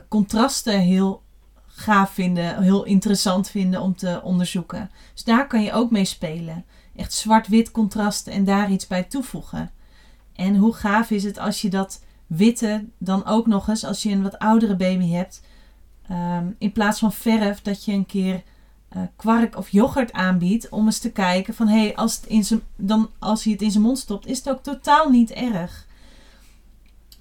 contrasten 0.08 0.79
heel 0.79 1.24
gaaf 1.65 2.10
vinden, 2.10 2.63
heel 2.63 2.84
interessant 2.84 3.50
vinden 3.50 3.82
om 3.82 3.96
te 3.96 4.22
onderzoeken. 4.24 4.91
Dus 5.13 5.24
daar 5.24 5.48
kan 5.48 5.63
je 5.63 5.74
ook 5.74 5.91
mee 5.91 6.05
spelen. 6.05 6.65
Echt 6.96 7.13
zwart-wit 7.13 7.72
contrasten 7.72 8.34
en 8.34 8.44
daar 8.44 8.72
iets 8.72 8.88
bij 8.88 9.03
toevoegen. 9.03 9.72
En 10.34 10.55
hoe 10.55 10.74
gaaf 10.74 11.12
is 11.12 11.24
het 11.24 11.38
als 11.38 11.62
je 11.62 11.70
dat 11.70 12.03
witte 12.27 12.86
dan 12.98 13.25
ook 13.25 13.48
nog 13.48 13.67
eens, 13.67 13.86
als 13.86 14.03
je 14.03 14.12
een 14.12 14.24
wat 14.24 14.39
oudere 14.39 14.75
baby 14.75 15.10
hebt, 15.10 15.41
ehm, 16.08 16.46
in 16.58 16.72
plaats 16.72 17.00
van 17.00 17.13
verf, 17.13 17.62
dat 17.62 17.86
je 17.86 17.94
een 17.94 18.05
keer 18.05 18.44
uh, 18.95 19.01
kwark 19.15 19.57
of 19.57 19.69
yoghurt 19.69 20.13
aanbiedt 20.13 20.69
om 20.69 20.85
eens 20.85 20.99
te 20.99 21.11
kijken 21.11 21.53
van 21.53 21.67
hé, 21.67 21.79
hey, 21.79 21.95
als, 21.95 22.15
het 22.15 22.25
in 22.25 22.61
dan, 22.75 23.09
als 23.19 23.43
hij 23.43 23.53
het 23.53 23.61
in 23.61 23.71
zijn 23.71 23.83
mond 23.83 23.99
stopt, 23.99 24.27
is 24.27 24.37
het 24.37 24.49
ook 24.49 24.63
totaal 24.63 25.09
niet 25.09 25.31
erg. 25.31 25.87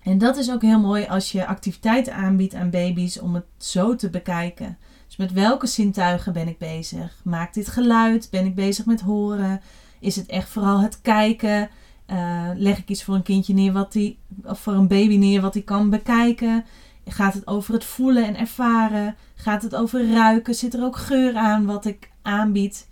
En 0.02 0.18
dat 0.18 0.36
is 0.36 0.50
ook 0.50 0.62
heel 0.62 0.80
mooi 0.80 1.06
als 1.06 1.32
je 1.32 1.46
activiteiten 1.46 2.14
aanbiedt 2.14 2.54
aan 2.54 2.70
baby's 2.70 3.20
om 3.20 3.34
het 3.34 3.44
zo 3.56 3.96
te 3.96 4.10
bekijken. 4.10 4.78
Dus 5.06 5.16
met 5.16 5.32
welke 5.32 5.66
zintuigen 5.66 6.32
ben 6.32 6.48
ik 6.48 6.58
bezig? 6.58 7.20
Maakt 7.22 7.54
dit 7.54 7.68
geluid? 7.68 8.28
Ben 8.30 8.46
ik 8.46 8.54
bezig 8.54 8.86
met 8.86 9.00
horen? 9.00 9.60
Is 10.00 10.16
het 10.16 10.26
echt 10.26 10.48
vooral 10.48 10.80
het 10.80 11.00
kijken? 11.00 11.70
Uh, 12.10 12.50
leg 12.54 12.78
ik 12.78 12.88
iets 12.88 13.04
voor 13.04 13.14
een 13.14 13.22
kindje 13.22 13.54
neer 13.54 13.72
wat 13.72 13.92
die, 13.92 14.18
of 14.44 14.60
voor 14.60 14.72
een 14.72 14.88
baby 14.88 15.16
neer 15.16 15.40
wat 15.40 15.54
hij 15.54 15.62
kan 15.62 15.90
bekijken? 15.90 16.64
Gaat 17.06 17.34
het 17.34 17.46
over 17.46 17.74
het 17.74 17.84
voelen 17.84 18.26
en 18.26 18.36
ervaren? 18.36 19.16
Gaat 19.34 19.62
het 19.62 19.74
over 19.74 20.10
ruiken? 20.12 20.54
Zit 20.54 20.74
er 20.74 20.84
ook 20.84 20.96
geur 20.96 21.36
aan 21.36 21.64
wat 21.64 21.84
ik 21.84 22.10
aanbied? 22.22 22.88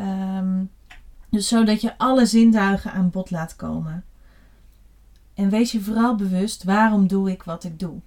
Um, 0.00 0.70
Dus 1.30 1.48
zodat 1.48 1.80
je 1.80 1.98
alle 1.98 2.26
zintuigen 2.26 2.92
aan 2.92 3.10
bod 3.10 3.30
laat 3.30 3.56
komen. 3.56 4.04
En 5.34 5.50
wees 5.50 5.72
je 5.72 5.80
vooral 5.80 6.14
bewust 6.14 6.64
waarom 6.64 7.06
doe 7.06 7.30
ik 7.30 7.42
wat 7.42 7.64
ik 7.64 7.78
doe. 7.78 8.00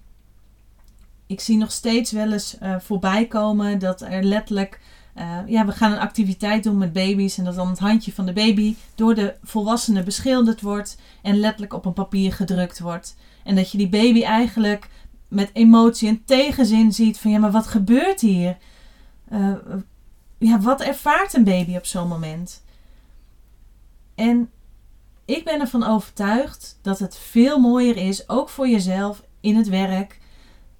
Ik 1.26 1.40
zie 1.40 1.56
nog 1.56 1.72
steeds 1.72 2.12
wel 2.12 2.32
eens 2.32 2.56
uh, 2.62 2.78
voorbij 2.78 3.26
komen 3.26 3.78
dat 3.78 4.00
er 4.00 4.22
letterlijk. 4.22 4.80
Uh, 5.16 5.38
ja, 5.46 5.66
we 5.66 5.72
gaan 5.72 5.92
een 5.92 5.98
activiteit 5.98 6.62
doen 6.62 6.78
met 6.78 6.92
baby's. 6.92 7.38
En 7.38 7.44
dat 7.44 7.54
dan 7.54 7.68
het 7.68 7.78
handje 7.78 8.12
van 8.12 8.26
de 8.26 8.32
baby 8.32 8.76
door 8.94 9.14
de 9.14 9.34
volwassene 9.42 10.02
beschilderd 10.02 10.60
wordt. 10.60 10.98
En 11.22 11.40
letterlijk 11.40 11.72
op 11.72 11.84
een 11.84 11.92
papier 11.92 12.32
gedrukt 12.32 12.80
wordt. 12.80 13.16
En 13.44 13.56
dat 13.56 13.70
je 13.70 13.78
die 13.78 13.88
baby 13.88 14.22
eigenlijk 14.22 14.88
met 15.28 15.50
emotie 15.52 16.08
en 16.08 16.24
tegenzin 16.24 16.92
ziet 16.92 17.18
van 17.18 17.30
ja, 17.30 17.38
maar 17.38 17.50
wat 17.50 17.66
gebeurt 17.66 18.20
hier? 18.20 18.56
Uh, 19.32 19.54
ja, 20.38 20.60
wat 20.60 20.80
ervaart 20.80 21.34
een 21.34 21.44
baby 21.44 21.76
op 21.76 21.86
zo'n 21.86 22.08
moment? 22.08 22.62
En 24.14 24.50
ik 25.24 25.44
ben 25.44 25.60
ervan 25.60 25.84
overtuigd 25.84 26.78
dat 26.82 26.98
het 26.98 27.16
veel 27.18 27.58
mooier 27.58 27.96
is, 27.96 28.28
ook 28.28 28.48
voor 28.48 28.68
jezelf 28.68 29.22
in 29.40 29.56
het 29.56 29.68
werk, 29.68 30.18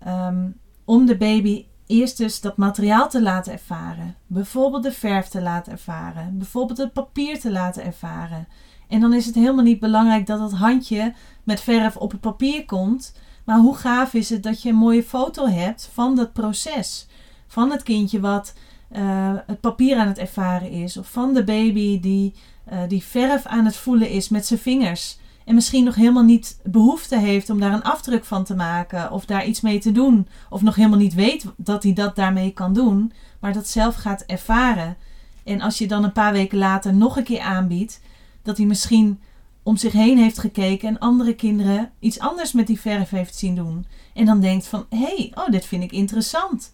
um, 0.06 0.58
om 0.84 1.06
de 1.06 1.16
baby 1.16 1.64
eerst 1.86 2.16
dus 2.16 2.40
dat 2.40 2.56
materiaal 2.56 3.08
te 3.08 3.22
laten 3.22 3.52
ervaren. 3.52 4.16
Bijvoorbeeld 4.26 4.82
de 4.82 4.92
verf 4.92 5.28
te 5.28 5.42
laten 5.42 5.72
ervaren. 5.72 6.38
Bijvoorbeeld 6.38 6.78
het 6.78 6.92
papier 6.92 7.40
te 7.40 7.50
laten 7.50 7.84
ervaren. 7.84 8.48
En 8.90 9.00
dan 9.00 9.12
is 9.12 9.26
het 9.26 9.34
helemaal 9.34 9.64
niet 9.64 9.80
belangrijk 9.80 10.26
dat 10.26 10.40
het 10.40 10.52
handje 10.52 11.14
met 11.44 11.60
verf 11.60 11.96
op 11.96 12.10
het 12.10 12.20
papier 12.20 12.64
komt. 12.64 13.14
Maar 13.44 13.58
hoe 13.58 13.76
gaaf 13.76 14.14
is 14.14 14.30
het 14.30 14.42
dat 14.42 14.62
je 14.62 14.68
een 14.68 14.74
mooie 14.74 15.02
foto 15.02 15.46
hebt 15.46 15.90
van 15.92 16.16
dat 16.16 16.32
proces? 16.32 17.06
Van 17.46 17.70
het 17.70 17.82
kindje 17.82 18.20
wat 18.20 18.54
uh, 18.96 19.32
het 19.46 19.60
papier 19.60 19.96
aan 19.96 20.06
het 20.06 20.18
ervaren 20.18 20.70
is. 20.70 20.96
Of 20.96 21.10
van 21.10 21.34
de 21.34 21.44
baby 21.44 22.00
die, 22.00 22.34
uh, 22.72 22.78
die 22.88 23.02
verf 23.02 23.46
aan 23.46 23.64
het 23.64 23.76
voelen 23.76 24.10
is 24.10 24.28
met 24.28 24.46
zijn 24.46 24.60
vingers. 24.60 25.18
En 25.44 25.54
misschien 25.54 25.84
nog 25.84 25.94
helemaal 25.94 26.22
niet 26.22 26.60
behoefte 26.64 27.18
heeft 27.18 27.50
om 27.50 27.60
daar 27.60 27.72
een 27.72 27.82
afdruk 27.82 28.24
van 28.24 28.44
te 28.44 28.54
maken. 28.54 29.10
Of 29.10 29.24
daar 29.24 29.46
iets 29.46 29.60
mee 29.60 29.78
te 29.78 29.92
doen. 29.92 30.28
Of 30.48 30.62
nog 30.62 30.74
helemaal 30.74 30.98
niet 30.98 31.14
weet 31.14 31.44
dat 31.56 31.82
hij 31.82 31.92
dat 31.92 32.16
daarmee 32.16 32.50
kan 32.50 32.72
doen. 32.72 33.12
Maar 33.40 33.52
dat 33.52 33.68
zelf 33.68 33.94
gaat 33.94 34.24
ervaren. 34.26 34.96
En 35.44 35.60
als 35.60 35.78
je 35.78 35.88
dan 35.88 36.04
een 36.04 36.12
paar 36.12 36.32
weken 36.32 36.58
later 36.58 36.94
nog 36.94 37.16
een 37.16 37.24
keer 37.24 37.40
aanbiedt. 37.40 38.00
Dat 38.42 38.56
hij 38.56 38.66
misschien 38.66 39.20
om 39.62 39.76
zich 39.76 39.92
heen 39.92 40.18
heeft 40.18 40.38
gekeken 40.38 40.88
en 40.88 40.98
andere 40.98 41.34
kinderen 41.34 41.90
iets 41.98 42.18
anders 42.18 42.52
met 42.52 42.66
die 42.66 42.80
verf 42.80 43.10
heeft 43.10 43.34
zien 43.34 43.54
doen. 43.54 43.86
En 44.14 44.24
dan 44.24 44.40
denkt 44.40 44.66
van, 44.66 44.86
hé, 44.88 44.98
hey, 44.98 45.32
oh, 45.34 45.48
dit 45.48 45.64
vind 45.64 45.82
ik 45.82 45.92
interessant. 45.92 46.70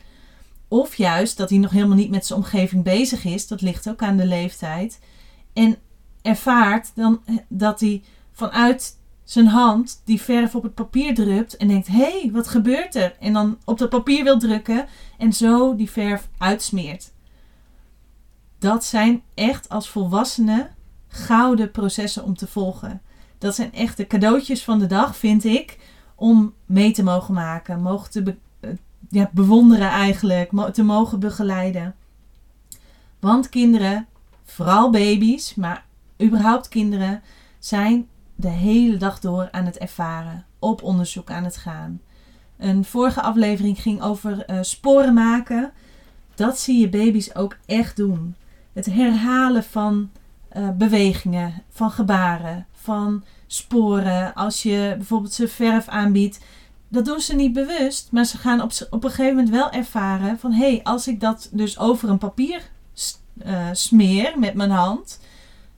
Of 0.68 0.94
juist 0.94 1.36
dat 1.36 1.50
hij 1.50 1.58
nog 1.58 1.70
helemaal 1.70 1.96
niet 1.96 2.10
met 2.10 2.26
zijn 2.26 2.38
omgeving 2.38 2.84
bezig 2.84 3.24
is, 3.24 3.46
dat 3.46 3.60
ligt 3.60 3.88
ook 3.88 4.02
aan 4.02 4.16
de 4.16 4.26
leeftijd. 4.26 5.00
En 5.52 5.76
ervaart 6.22 6.90
dan 6.94 7.20
eh, 7.24 7.36
dat 7.48 7.80
hij 7.80 8.02
vanuit 8.32 8.98
zijn 9.24 9.46
hand 9.46 10.02
die 10.04 10.20
verf 10.20 10.54
op 10.54 10.62
het 10.62 10.74
papier 10.74 11.14
drupt 11.14 11.56
en 11.56 11.68
denkt: 11.68 11.86
hé, 11.86 12.20
hey, 12.20 12.30
wat 12.32 12.48
gebeurt 12.48 12.94
er? 12.94 13.16
En 13.20 13.32
dan 13.32 13.58
op 13.64 13.78
dat 13.78 13.88
papier 13.88 14.24
wil 14.24 14.38
drukken 14.38 14.86
en 15.18 15.32
zo 15.32 15.76
die 15.76 15.90
verf 15.90 16.28
uitsmeert. 16.38 17.12
Dat 18.58 18.84
zijn 18.84 19.22
echt 19.34 19.68
als 19.68 19.88
volwassenen 19.88 20.75
gouden 21.08 21.70
processen 21.70 22.24
om 22.24 22.36
te 22.36 22.46
volgen. 22.46 23.00
Dat 23.38 23.54
zijn 23.54 23.72
echt 23.72 23.96
de 23.96 24.06
cadeautjes 24.06 24.64
van 24.64 24.78
de 24.78 24.86
dag, 24.86 25.16
vind 25.16 25.44
ik, 25.44 25.78
om 26.14 26.54
mee 26.66 26.92
te 26.92 27.02
mogen 27.02 27.34
maken, 27.34 27.82
mogen 27.82 28.10
te 28.10 28.36
eh, 29.10 29.24
bewonderen 29.32 29.88
eigenlijk, 29.88 30.50
te 30.72 30.82
mogen 30.82 31.20
begeleiden. 31.20 31.94
Want 33.20 33.48
kinderen, 33.48 34.06
vooral 34.44 34.90
baby's, 34.90 35.54
maar 35.54 35.84
überhaupt 36.22 36.68
kinderen, 36.68 37.22
zijn 37.58 38.08
de 38.34 38.48
hele 38.48 38.96
dag 38.96 39.20
door 39.20 39.48
aan 39.50 39.64
het 39.64 39.78
ervaren, 39.78 40.44
op 40.58 40.82
onderzoek 40.82 41.30
aan 41.30 41.44
het 41.44 41.56
gaan. 41.56 42.00
Een 42.58 42.84
vorige 42.84 43.22
aflevering 43.22 43.82
ging 43.82 44.02
over 44.02 44.50
uh, 44.50 44.58
sporen 44.60 45.14
maken. 45.14 45.72
Dat 46.34 46.58
zie 46.58 46.80
je 46.80 46.88
baby's 46.88 47.34
ook 47.34 47.56
echt 47.66 47.96
doen. 47.96 48.34
Het 48.72 48.86
herhalen 48.86 49.64
van 49.64 50.10
uh, 50.56 50.70
bewegingen, 50.70 51.62
van 51.70 51.90
gebaren, 51.90 52.66
van 52.72 53.24
sporen. 53.46 54.34
Als 54.34 54.62
je 54.62 54.94
bijvoorbeeld 54.96 55.32
ze 55.32 55.48
verf 55.48 55.88
aanbiedt, 55.88 56.40
dat 56.88 57.04
doen 57.04 57.20
ze 57.20 57.34
niet 57.34 57.52
bewust, 57.52 58.08
maar 58.12 58.24
ze 58.24 58.38
gaan 58.38 58.62
op, 58.62 58.70
op 58.90 59.04
een 59.04 59.10
gegeven 59.10 59.34
moment 59.34 59.54
wel 59.54 59.70
ervaren 59.70 60.38
van 60.38 60.52
hé, 60.52 60.70
hey, 60.70 60.80
als 60.82 61.08
ik 61.08 61.20
dat 61.20 61.48
dus 61.52 61.78
over 61.78 62.08
een 62.08 62.18
papier 62.18 62.62
uh, 63.46 63.68
smeer 63.72 64.38
met 64.38 64.54
mijn 64.54 64.70
hand, 64.70 65.20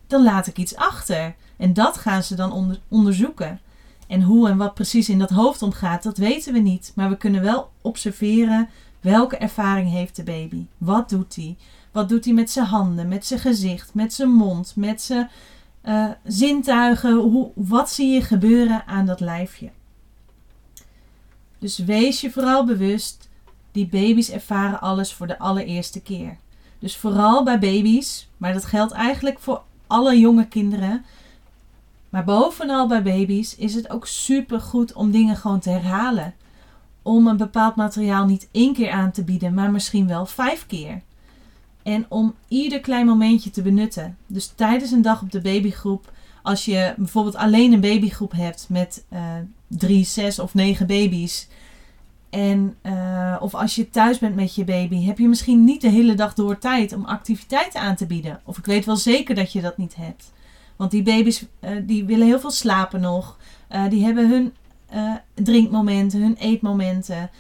dan 0.07 0.23
laat 0.23 0.47
ik 0.47 0.59
iets 0.59 0.77
achter. 0.77 1.35
En 1.57 1.73
dat 1.73 1.97
gaan 1.97 2.23
ze 2.23 2.35
dan 2.35 2.53
onder, 2.53 2.81
onderzoeken. 2.89 3.61
En 4.07 4.23
hoe 4.23 4.49
en 4.49 4.57
wat 4.57 4.75
precies 4.75 5.09
in 5.09 5.19
dat 5.19 5.31
hoofd 5.31 5.63
omgaat, 5.63 6.03
dat 6.03 6.19
weten 6.19 6.53
we 6.53 6.59
niet. 6.59 6.93
Maar 6.95 7.09
we 7.09 7.17
kunnen 7.17 7.43
wel 7.43 7.71
observeren 7.83 8.69
welke 9.01 9.37
ervaring 9.37 9.91
heeft 9.91 10.17
de 10.17 10.23
baby. 10.23 10.67
Wat 10.79 11.09
doet 11.09 11.37
hij? 11.37 11.57
Wat 11.99 12.09
doet 12.09 12.25
hij 12.25 12.35
met 12.35 12.51
zijn 12.51 12.67
handen, 12.67 13.09
met 13.09 13.27
zijn 13.27 13.41
gezicht, 13.41 13.95
met 13.95 14.13
zijn 14.13 14.33
mond, 14.33 14.73
met 14.77 15.03
zijn 15.03 15.31
uh, 15.85 16.11
zintuigen? 16.25 17.15
Hoe, 17.17 17.51
wat 17.55 17.91
zie 17.91 18.13
je 18.13 18.23
gebeuren 18.23 18.87
aan 18.87 19.07
dat 19.07 19.21
lijfje? 19.21 19.71
Dus 21.59 21.79
wees 21.79 22.21
je 22.21 22.31
vooral 22.31 22.65
bewust, 22.65 23.29
die 23.73 23.87
baby's 23.87 24.31
ervaren 24.31 24.81
alles 24.81 25.13
voor 25.13 25.27
de 25.27 25.39
allereerste 25.39 26.01
keer. 26.01 26.37
Dus 26.79 26.97
vooral 26.97 27.45
bij 27.45 27.59
baby's, 27.59 28.29
maar 28.37 28.53
dat 28.53 28.65
geldt 28.65 28.93
eigenlijk 28.93 29.39
voor 29.39 29.63
alle 29.87 30.19
jonge 30.19 30.49
kinderen. 30.49 31.05
Maar 32.09 32.25
bovenal 32.25 32.89
bij 32.89 33.03
baby's 33.03 33.57
is 33.57 33.75
het 33.75 33.91
ook 33.91 34.07
super 34.07 34.61
goed 34.61 34.93
om 34.93 35.11
dingen 35.11 35.37
gewoon 35.37 35.61
te 35.61 35.71
herhalen. 35.71 36.35
Om 37.03 37.27
een 37.27 37.37
bepaald 37.37 37.77
materiaal 37.77 38.27
niet 38.27 38.49
één 38.53 38.75
keer 38.75 38.91
aan 38.91 39.11
te 39.11 39.25
bieden, 39.25 39.55
maar 39.55 39.71
misschien 39.71 40.07
wel 40.07 40.27
vijf 40.27 40.67
keer. 40.67 41.03
En 41.83 42.07
om 42.09 42.35
ieder 42.49 42.81
klein 42.81 43.07
momentje 43.07 43.51
te 43.51 43.63
benutten. 43.63 44.17
Dus 44.27 44.53
tijdens 44.55 44.91
een 44.91 45.03
dag 45.03 45.23
op 45.23 45.33
de 45.33 45.41
babygroep, 45.41 46.13
als 46.43 46.65
je 46.65 46.95
bijvoorbeeld 46.97 47.37
alleen 47.37 47.73
een 47.73 47.81
babygroep 47.81 48.33
hebt 48.33 48.67
met 48.69 49.05
uh, 49.13 49.21
drie, 49.67 50.05
zes 50.05 50.39
of 50.39 50.55
negen 50.55 50.87
baby's. 50.87 51.49
En, 52.31 52.77
uh, 52.83 53.37
of 53.41 53.55
als 53.55 53.75
je 53.75 53.91
thuis 53.91 54.19
bent 54.19 54.35
met 54.35 54.55
je 54.55 54.65
baby, 54.65 55.05
heb 55.05 55.19
je 55.19 55.29
misschien 55.29 55.65
niet 55.65 55.81
de 55.81 55.89
hele 55.89 56.15
dag 56.15 56.35
door 56.35 56.59
tijd 56.59 56.93
om 56.93 57.05
activiteiten 57.05 57.81
aan 57.81 57.97
te 57.97 58.07
bieden. 58.07 58.41
Of 58.45 58.59
ik 58.59 58.65
weet 58.65 58.85
wel 58.85 58.97
zeker 58.97 59.35
dat 59.35 59.53
je 59.53 59.61
dat 59.61 59.79
niet 59.79 59.97
hebt. 59.97 60.33
Want 60.77 60.91
die 60.91 61.03
baby's 61.03 61.45
uh, 61.61 61.71
die 61.83 62.05
willen 62.05 62.27
heel 62.27 62.41
veel 62.41 62.51
slapen 62.51 63.01
nog. 63.01 63.39
Die 63.89 64.05
hebben 64.05 64.31
hun 64.31 64.53
drinkmomenten, 65.35 66.21
hun 66.21 66.37
eetmomenten. 66.37 67.31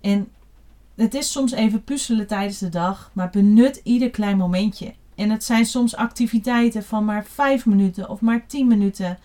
En 0.00 0.28
het 0.96 1.14
is 1.14 1.32
soms 1.32 1.52
even 1.52 1.84
puzzelen 1.84 2.26
tijdens 2.26 2.58
de 2.58 2.68
dag, 2.68 3.10
maar 3.12 3.30
benut 3.30 3.80
ieder 3.84 4.10
klein 4.10 4.36
momentje. 4.36 4.94
En 5.14 5.30
het 5.30 5.44
zijn 5.44 5.66
soms 5.66 5.96
activiteiten 5.96 6.84
van 6.84 7.04
maar 7.04 7.24
5 7.24 7.66
minuten 7.66 8.08
of 8.08 8.20
maar 8.20 8.46
10 8.46 8.66
minuten. 8.66 9.18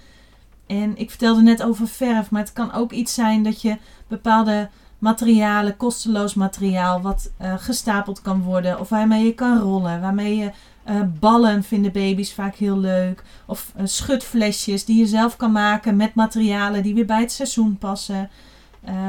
En 0.67 0.97
ik 0.97 1.09
vertelde 1.09 1.41
net 1.41 1.63
over 1.63 1.87
verf, 1.87 2.31
maar 2.31 2.41
het 2.41 2.53
kan 2.53 2.73
ook 2.73 2.91
iets 2.91 3.13
zijn 3.13 3.43
dat 3.43 3.61
je 3.61 3.77
bepaalde 4.07 4.69
materialen, 4.99 5.77
kosteloos 5.77 6.33
materiaal, 6.33 7.01
wat 7.01 7.31
uh, 7.41 7.53
gestapeld 7.57 8.21
kan 8.21 8.41
worden. 8.41 8.79
Of 8.79 8.89
waarmee 8.89 9.25
je 9.25 9.33
kan 9.33 9.57
rollen. 9.57 10.01
Waarmee 10.01 10.35
je 10.35 10.51
uh, 10.89 11.01
ballen 11.19 11.63
vinden 11.63 11.91
baby's 11.91 12.33
vaak 12.33 12.55
heel 12.55 12.77
leuk. 12.77 13.23
Of 13.45 13.73
uh, 13.77 13.85
schutflesjes 13.85 14.85
die 14.85 14.99
je 14.99 15.05
zelf 15.05 15.35
kan 15.35 15.51
maken 15.51 15.95
met 15.95 16.13
materialen 16.13 16.83
die 16.83 16.93
weer 16.93 17.05
bij 17.05 17.19
het 17.19 17.31
seizoen 17.31 17.77
passen. 17.77 18.29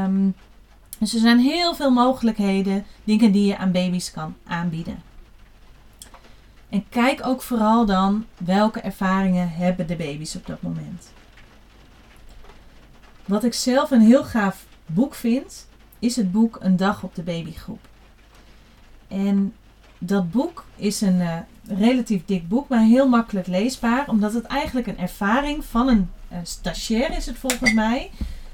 Um, 0.04 0.34
dus 1.02 1.14
er 1.14 1.20
zijn 1.20 1.38
heel 1.38 1.74
veel 1.74 1.90
mogelijkheden, 1.90 2.84
dingen 3.04 3.32
die 3.32 3.46
je 3.46 3.56
aan 3.56 3.72
baby's 3.72 4.10
kan 4.10 4.34
aanbieden. 4.44 5.02
En 6.68 6.88
kijk 6.88 7.26
ook 7.26 7.42
vooral 7.42 7.86
dan 7.86 8.26
welke 8.36 8.80
ervaringen 8.80 9.50
hebben 9.50 9.86
de 9.86 9.96
baby's 9.96 10.34
op 10.34 10.46
dat 10.46 10.62
moment. 10.62 11.12
Wat 13.24 13.44
ik 13.44 13.54
zelf 13.54 13.90
een 13.90 14.00
heel 14.00 14.24
gaaf 14.24 14.66
boek 14.86 15.14
vind, 15.14 15.68
is 15.98 16.16
het 16.16 16.32
boek 16.32 16.58
Een 16.60 16.76
dag 16.76 17.02
op 17.02 17.14
de 17.14 17.22
babygroep. 17.22 17.88
En 19.08 19.54
dat 19.98 20.30
boek 20.30 20.64
is 20.76 21.00
een 21.00 21.20
uh, 21.20 21.36
relatief 21.66 22.24
dik 22.24 22.48
boek, 22.48 22.68
maar 22.68 22.82
heel 22.82 23.08
makkelijk 23.08 23.46
leesbaar, 23.46 24.08
omdat 24.08 24.34
het 24.34 24.44
eigenlijk 24.44 24.86
een 24.86 24.98
ervaring 24.98 25.64
van 25.64 25.88
een 25.88 26.10
uh, 26.32 26.38
stagiair 26.42 27.16
is 27.16 27.26
het 27.26 27.38
volgens 27.38 27.72
mij, 27.72 28.10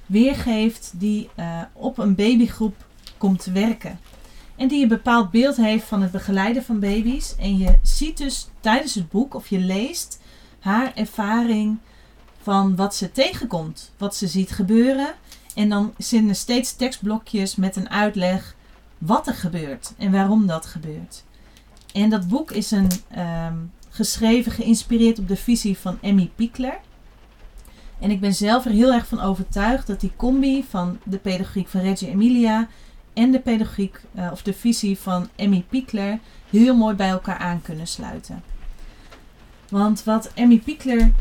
weergeeft 0.09 0.93
die 0.95 1.31
uh, 1.37 1.61
op 1.73 1.99
een 1.99 2.15
babygroep 2.15 2.87
komt 3.17 3.45
werken. 3.45 3.99
En 4.57 4.69
die 4.69 4.83
een 4.83 4.88
bepaald 4.88 5.31
beeld 5.31 5.57
heeft 5.57 5.85
van 5.85 6.03
het 6.03 6.11
begeleiden 6.11 6.65
van 6.65 6.81
baby's. 6.81 7.35
En 7.37 7.59
je 7.59 7.79
ziet 7.83 8.17
dus 8.17 8.49
tijdens 8.61 8.95
het 8.95 9.09
boek 9.09 9.35
of 9.35 9.49
je 9.49 9.59
leest 9.59 10.21
haar 10.61 10.93
ervaring 10.95 11.79
van 12.43 12.77
wat 12.77 12.95
ze 12.95 13.12
tegenkomt, 13.12 13.93
wat 13.97 14.17
ze 14.17 14.27
ziet 14.27 14.50
gebeuren. 14.50 15.15
En 15.55 15.69
dan 15.69 15.95
zijn 15.99 16.29
er 16.29 16.35
steeds 16.35 16.77
tekstblokjes 16.77 17.57
met 17.57 17.77
een 17.77 17.91
uitleg 17.91 18.57
wat 18.99 19.27
er 19.27 19.35
gebeurt 19.35 19.93
en 19.99 20.12
waarom 20.12 20.47
dat 20.47 20.67
gebeurt. 20.67 21.25
En 21.93 22.11
dat 22.11 22.29
boek 22.29 22.50
is 22.50 22.71
een 22.71 22.91
um, 23.19 23.73
geschreven, 23.88 24.53
geïnspireerd 24.53 25.19
op 25.19 25.29
de 25.29 25.37
visie 25.37 25.79
van 25.79 25.99
Emmy 26.00 26.31
Piekler. 26.35 26.79
En 28.00 28.11
ik 28.11 28.21
ben 28.21 28.35
zelf 28.35 28.64
er 28.64 28.71
heel 28.71 28.93
erg 28.93 29.07
van 29.07 29.21
overtuigd 29.21 29.87
dat 29.87 30.00
die 30.00 30.12
combi 30.17 30.64
van 30.69 30.99
de 31.05 31.19
pedagogiek 31.19 31.69
van 31.69 31.81
Reggio 31.81 32.09
Emilia 32.09 32.69
en 33.12 33.31
de 33.31 33.40
pedagogiek 33.40 34.00
uh, 34.17 34.28
of 34.33 34.43
de 34.43 34.52
visie 34.52 34.99
van 34.99 35.28
Emmy 35.37 35.64
Piekler 35.69 36.19
heel 36.50 36.76
mooi 36.76 36.95
bij 36.95 37.09
elkaar 37.09 37.38
aan 37.38 37.62
kunnen 37.62 37.87
sluiten. 37.87 38.43
Want 39.69 40.05
wat 40.05 40.31
Emmy 40.35 40.59
Piekler 40.59 41.12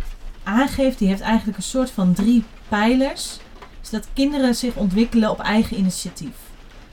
aangeeft, 0.43 0.99
die 0.99 1.07
heeft 1.07 1.21
eigenlijk 1.21 1.57
een 1.57 1.63
soort 1.63 1.91
van 1.91 2.13
drie 2.13 2.43
pijlers. 2.67 3.39
Is 3.81 3.89
dat 3.89 4.07
kinderen 4.13 4.55
zich 4.55 4.75
ontwikkelen 4.75 5.31
op 5.31 5.39
eigen 5.39 5.77
initiatief. 5.77 6.35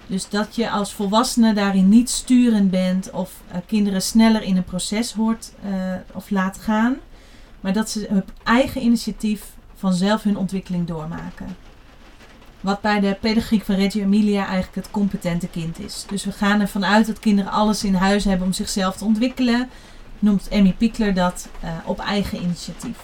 Dus 0.06 0.28
dat 0.28 0.56
je 0.56 0.70
als 0.70 0.92
volwassene 0.92 1.54
daarin 1.54 1.88
niet 1.88 2.10
sturend 2.10 2.70
bent 2.70 3.10
of 3.10 3.42
uh, 3.50 3.56
kinderen 3.66 4.02
sneller 4.02 4.42
in 4.42 4.56
een 4.56 4.64
proces 4.64 5.12
hoort 5.12 5.52
uh, 5.66 5.94
of 6.12 6.30
laat 6.30 6.58
gaan. 6.58 6.96
Maar 7.60 7.72
dat 7.72 7.90
ze 7.90 8.06
op 8.10 8.32
eigen 8.42 8.82
initiatief 8.82 9.53
vanzelf 9.74 10.22
hun 10.22 10.36
ontwikkeling 10.36 10.86
doormaken. 10.86 11.56
Wat 12.60 12.80
bij 12.80 13.00
de 13.00 13.16
pedagogiek 13.20 13.64
van 13.64 13.74
Reggio 13.74 14.02
Emilia 14.02 14.44
eigenlijk 14.44 14.74
het 14.74 14.90
competente 14.90 15.48
kind 15.48 15.78
is. 15.78 16.04
Dus 16.08 16.24
we 16.24 16.32
gaan 16.32 16.60
ervan 16.60 16.84
uit 16.84 17.06
dat 17.06 17.18
kinderen 17.18 17.52
alles 17.52 17.84
in 17.84 17.94
huis 17.94 18.24
hebben 18.24 18.46
om 18.46 18.52
zichzelf 18.52 18.96
te 18.96 19.04
ontwikkelen. 19.04 19.68
Noemt 20.18 20.48
Emmy 20.48 20.74
Piekler 20.78 21.14
dat 21.14 21.48
uh, 21.64 21.70
op 21.84 21.98
eigen 21.98 22.42
initiatief. 22.42 22.96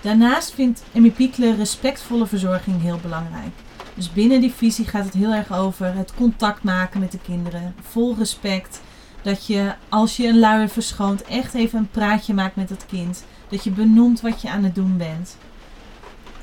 Daarnaast 0.00 0.54
vindt 0.54 0.82
Emmy 0.92 1.10
Piekler 1.10 1.56
respectvolle 1.56 2.26
verzorging 2.26 2.82
heel 2.82 2.98
belangrijk. 3.02 3.52
Dus 3.94 4.12
binnen 4.12 4.40
die 4.40 4.52
visie 4.52 4.84
gaat 4.86 5.04
het 5.04 5.14
heel 5.14 5.32
erg 5.32 5.52
over 5.52 5.94
het 5.94 6.14
contact 6.14 6.62
maken 6.62 7.00
met 7.00 7.12
de 7.12 7.18
kinderen. 7.18 7.74
Vol 7.82 8.14
respect. 8.18 8.80
Dat 9.22 9.46
je 9.46 9.74
als 9.88 10.16
je 10.16 10.26
een 10.26 10.38
luier 10.38 10.68
verschoont 10.68 11.22
echt 11.22 11.54
even 11.54 11.78
een 11.78 11.90
praatje 11.90 12.34
maakt 12.34 12.56
met 12.56 12.68
het 12.68 12.86
kind. 12.86 13.24
Dat 13.48 13.64
je 13.64 13.70
benoemt 13.70 14.20
wat 14.20 14.42
je 14.42 14.50
aan 14.50 14.64
het 14.64 14.74
doen 14.74 14.96
bent. 14.96 15.36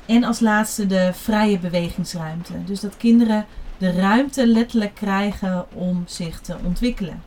En 0.06 0.24
als 0.24 0.40
laatste 0.40 0.86
de 0.86 1.10
vrije 1.14 1.58
bewegingsruimte. 1.58 2.52
Dus 2.64 2.80
dat 2.80 2.96
kinderen 2.96 3.46
de 3.78 3.92
ruimte 3.92 4.46
letterlijk 4.46 4.94
krijgen 4.94 5.66
om 5.72 6.02
zich 6.06 6.40
te 6.40 6.56
ontwikkelen. 6.64 7.22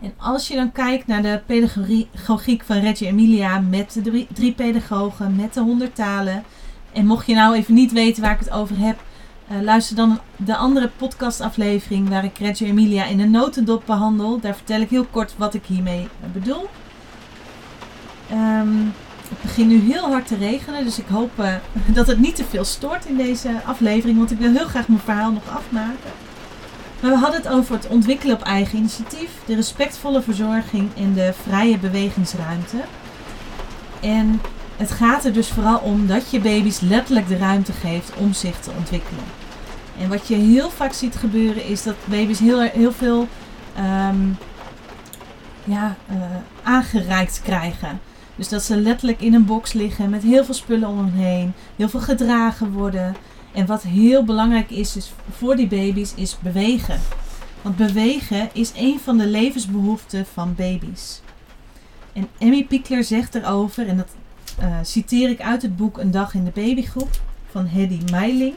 En 0.00 0.12
als 0.16 0.48
je 0.48 0.54
dan 0.54 0.72
kijkt 0.72 1.06
naar 1.06 1.22
de 1.22 1.42
pedagogiek 1.46 2.62
van 2.64 2.78
Reggio 2.78 3.08
Emilia 3.08 3.60
met 3.60 3.92
de 3.92 4.26
drie, 4.32 4.52
pedagogen, 4.52 5.36
met 5.36 5.54
de 5.54 5.60
honderd 5.60 5.94
talen. 5.94 6.44
En 6.92 7.06
mocht 7.06 7.26
je 7.26 7.34
nou 7.34 7.54
even 7.54 7.74
niet 7.74 7.92
weten 7.92 8.22
waar 8.22 8.32
ik 8.32 8.38
het 8.38 8.50
over 8.50 8.78
heb, 8.78 9.02
uh, 9.50 9.60
luister 9.60 9.96
dan 9.96 10.20
de 10.36 10.56
andere 10.56 10.90
podcastaflevering 10.96 12.08
waar 12.08 12.24
ik 12.24 12.38
Reggio 12.38 12.66
Emilia 12.66 13.04
in 13.04 13.20
een 13.20 13.30
notendop 13.30 13.82
behandel. 13.86 14.40
Daar 14.40 14.56
vertel 14.56 14.80
ik 14.80 14.90
heel 14.90 15.06
kort 15.10 15.34
wat 15.36 15.54
ik 15.54 15.64
hiermee 15.64 16.08
bedoel. 16.32 16.68
Um, 18.32 18.92
het 19.28 19.42
begint 19.42 19.68
nu 19.68 19.92
heel 19.92 20.10
hard 20.10 20.26
te 20.26 20.36
regenen, 20.36 20.84
dus 20.84 20.98
ik 20.98 21.06
hoop 21.06 21.30
uh, 21.38 21.54
dat 21.98 22.06
het 22.06 22.18
niet 22.18 22.36
te 22.36 22.44
veel 22.44 22.64
stoort 22.64 23.04
in 23.04 23.16
deze 23.16 23.50
aflevering, 23.64 24.18
want 24.18 24.30
ik 24.30 24.38
wil 24.38 24.52
heel 24.52 24.66
graag 24.66 24.88
mijn 24.88 25.00
verhaal 25.00 25.32
nog 25.32 25.48
afmaken. 25.56 26.10
Maar 27.00 27.10
we 27.10 27.16
hadden 27.16 27.42
het 27.42 27.52
over 27.52 27.74
het 27.74 27.86
ontwikkelen 27.86 28.36
op 28.36 28.42
eigen 28.42 28.78
initiatief, 28.78 29.30
de 29.44 29.54
respectvolle 29.54 30.22
verzorging 30.22 30.88
en 30.96 31.12
de 31.12 31.32
vrije 31.42 31.78
bewegingsruimte. 31.78 32.76
En 34.00 34.40
het 34.76 34.90
gaat 34.90 35.24
er 35.24 35.32
dus 35.32 35.48
vooral 35.48 35.78
om 35.78 36.06
dat 36.06 36.30
je 36.30 36.40
baby's 36.40 36.80
letterlijk 36.80 37.28
de 37.28 37.36
ruimte 37.36 37.72
geeft 37.72 38.12
om 38.16 38.32
zich 38.32 38.60
te 38.60 38.70
ontwikkelen. 38.78 39.24
En 40.00 40.08
wat 40.08 40.28
je 40.28 40.34
heel 40.34 40.70
vaak 40.70 40.92
ziet 40.92 41.16
gebeuren 41.16 41.64
is 41.64 41.82
dat 41.82 41.94
baby's 42.04 42.38
heel, 42.38 42.60
heel 42.60 42.92
veel 42.92 43.28
um, 44.08 44.36
ja, 45.64 45.96
uh, 46.10 46.16
aangereikt 46.62 47.40
krijgen. 47.44 48.00
Dus 48.36 48.48
dat 48.48 48.62
ze 48.62 48.76
letterlijk 48.76 49.20
in 49.20 49.34
een 49.34 49.44
box 49.44 49.72
liggen 49.72 50.10
met 50.10 50.22
heel 50.22 50.44
veel 50.44 50.54
spullen 50.54 50.88
om 50.88 50.98
hen 50.98 51.12
heen, 51.12 51.52
heel 51.76 51.88
veel 51.88 52.00
gedragen 52.00 52.72
worden. 52.72 53.16
En 53.52 53.66
wat 53.66 53.82
heel 53.82 54.24
belangrijk 54.24 54.70
is, 54.70 54.96
is 54.96 55.12
voor 55.30 55.56
die 55.56 55.68
baby's, 55.68 56.14
is 56.14 56.38
bewegen. 56.38 57.00
Want 57.62 57.76
bewegen 57.76 58.48
is 58.52 58.72
een 58.76 59.00
van 59.00 59.18
de 59.18 59.26
levensbehoeften 59.26 60.26
van 60.26 60.54
baby's. 60.54 61.20
En 62.12 62.28
Emmy 62.38 62.64
Piekler 62.64 63.04
zegt 63.04 63.34
erover, 63.34 63.88
en 63.88 63.96
dat 63.96 64.08
uh, 64.60 64.76
citeer 64.82 65.30
ik 65.30 65.40
uit 65.40 65.62
het 65.62 65.76
boek 65.76 65.98
Een 65.98 66.10
dag 66.10 66.34
in 66.34 66.44
de 66.44 66.50
babygroep 66.54 67.10
van 67.50 67.66
Hedy 67.66 68.00
Meiling. 68.10 68.54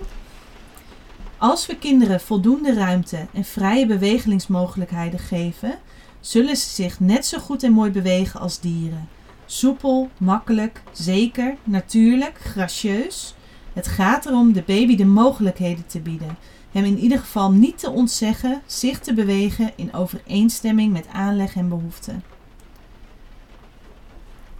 Als 1.38 1.66
we 1.66 1.76
kinderen 1.76 2.22
voldoende 2.22 2.74
ruimte 2.74 3.26
en 3.34 3.44
vrije 3.44 3.86
bewegingsmogelijkheden 3.86 5.20
geven, 5.20 5.78
zullen 6.20 6.56
ze 6.56 6.70
zich 6.70 7.00
net 7.00 7.26
zo 7.26 7.40
goed 7.40 7.64
en 7.64 7.72
mooi 7.72 7.92
bewegen 7.92 8.40
als 8.40 8.60
dieren. 8.60 9.08
Soepel, 9.46 10.10
makkelijk, 10.18 10.82
zeker, 10.92 11.56
natuurlijk, 11.64 12.38
gracieus. 12.40 13.36
Het 13.74 13.88
gaat 13.88 14.26
erom 14.26 14.54
de 14.54 14.64
baby 14.66 14.96
de 14.96 15.06
mogelijkheden 15.06 15.86
te 15.86 16.00
bieden. 16.00 16.38
Hem 16.72 16.84
in 16.84 17.00
ieder 17.00 17.20
geval 17.20 17.52
niet 17.52 17.78
te 17.78 17.90
ontzeggen, 17.90 18.62
zich 18.66 19.00
te 19.00 19.14
bewegen 19.14 19.72
in 19.76 19.94
overeenstemming 19.94 20.94
met 20.94 21.08
aanleg 21.12 21.56
en 21.56 21.70
behoeften. 21.70 22.24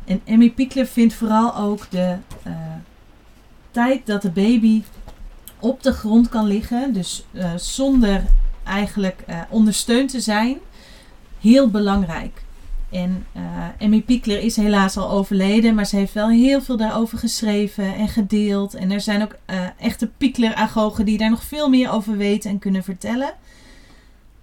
En 0.06 0.22
Emmy 0.24 0.52
Piekler 0.52 0.86
vindt 0.86 1.14
vooral 1.14 1.56
ook 1.56 1.90
de 1.90 2.18
uh, 2.48 2.54
tijd 3.72 4.06
dat 4.06 4.22
de 4.22 4.32
baby 4.32 4.84
op 5.60 5.84
de 5.84 5.92
grond 5.92 6.30
kan 6.30 6.46
liggen, 6.46 6.94
dus 6.94 7.26
uh, 7.32 7.52
zonder 7.56 8.24
eigenlijk 8.64 9.24
uh, 9.30 9.42
ondersteund 9.50 10.10
te 10.10 10.20
zijn, 10.20 10.58
heel 11.40 11.70
belangrijk. 11.70 12.45
En 12.96 13.26
Emmy 13.78 14.02
Piekler 14.02 14.40
is 14.40 14.56
helaas 14.56 14.98
al 14.98 15.10
overleden, 15.10 15.76
maar 15.76 15.86
ze 15.86 15.96
heeft 15.96 16.14
wel 16.14 16.30
heel 16.30 16.62
veel 16.62 16.78
daarover 16.78 17.18
geschreven 17.18 17.96
en 17.96 18.08
gedeeld. 18.08 18.74
En 18.74 18.92
er 18.92 19.02
zijn 19.02 19.22
ook 19.22 19.36
uh, 19.50 19.60
echte 19.80 20.08
Piekler-agogen 20.18 21.06
die 21.06 21.18
daar 21.18 21.30
nog 21.30 21.44
veel 21.44 21.70
meer 21.70 21.92
over 21.92 22.18
weten 22.18 22.50
en 22.50 22.60
kunnen 22.60 22.84
vertellen. 22.84 23.34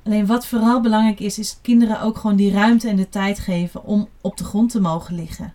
Alleen 0.04 0.26
wat 0.26 0.46
vooral 0.46 0.80
belangrijk 0.80 1.20
is, 1.20 1.38
is 1.38 1.58
kinderen 1.62 2.00
ook 2.00 2.18
gewoon 2.18 2.36
die 2.36 2.52
ruimte 2.52 2.88
en 2.88 2.96
de 2.96 3.08
tijd 3.08 3.38
geven 3.38 3.84
om 3.84 4.08
op 4.20 4.36
de 4.36 4.44
grond 4.44 4.70
te 4.70 4.80
mogen 4.80 5.14
liggen. 5.14 5.54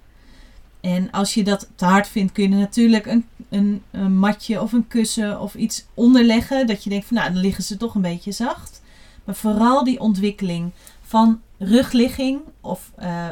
En 0.82 1.12
als 1.12 1.34
je 1.34 1.44
dat 1.44 1.70
te 1.76 1.86
hard 1.86 2.08
vindt, 2.08 2.32
kun 2.32 2.44
je 2.44 2.56
natuurlijk 2.56 3.06
een, 3.06 3.26
een, 3.50 3.82
een 3.92 4.18
matje 4.18 4.62
of 4.62 4.74
een 4.74 4.88
kussen 4.88 5.42
of 5.42 5.56
iets 5.56 5.86
onderleggen. 5.94 6.68
Dat 6.68 6.84
je 6.84 6.90
denkt 6.90 7.06
van 7.06 7.18
nou, 7.18 7.34
dan 7.34 7.42
liggen 7.42 7.64
ze 7.64 7.78
toch 7.78 7.96
een 7.96 8.02
beetje 8.02 8.32
zacht. 8.32 8.82
Maar 9.24 9.36
vooral 9.36 9.84
die 9.84 10.00
ontwikkeling 10.00 10.72
van 11.08 11.42
rugligging 11.58 12.40
of 12.62 12.92
uh, 13.00 13.30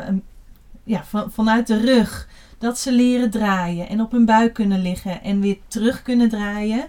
ja, 0.84 1.04
van, 1.04 1.32
vanuit 1.32 1.68
de 1.68 1.78
rug. 1.78 2.28
Dat 2.58 2.80
ze 2.80 2.92
leren 2.92 3.30
draaien 3.30 3.90
en 3.90 4.02
op 4.02 4.12
hun 4.12 4.26
buik 4.26 4.54
kunnen 4.54 4.82
liggen 4.82 5.24
en 5.24 5.40
weer 5.40 5.58
terug 5.68 6.02
kunnen 6.02 6.30
draaien. 6.30 6.88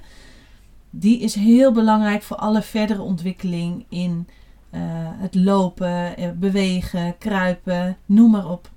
Die 0.90 1.20
is 1.20 1.34
heel 1.34 1.72
belangrijk 1.72 2.22
voor 2.22 2.36
alle 2.36 2.62
verdere 2.62 3.02
ontwikkeling 3.02 3.84
in 3.88 4.28
uh, 4.70 4.80
het 5.20 5.34
lopen, 5.34 6.16
eh, 6.16 6.30
bewegen, 6.30 7.18
kruipen, 7.18 7.96
noem 8.06 8.30
maar 8.30 8.50
op. 8.50 8.70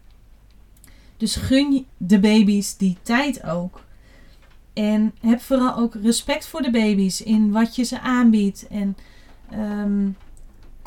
Dus 1.18 1.36
gun 1.36 1.86
de 1.98 2.20
baby's 2.20 2.78
die 2.78 2.98
tijd 3.02 3.44
ook. 3.44 3.84
En 4.74 5.14
heb 5.22 5.42
vooral 5.42 5.76
ook 5.76 5.96
respect 5.96 6.48
voor 6.48 6.62
de 6.62 6.72
baby's 6.72 7.22
in 7.22 7.52
wat 7.52 7.76
je 7.76 7.84
ze 7.84 8.00
aanbiedt. 8.00 8.68
En 8.68 8.98
um, 9.54 10.16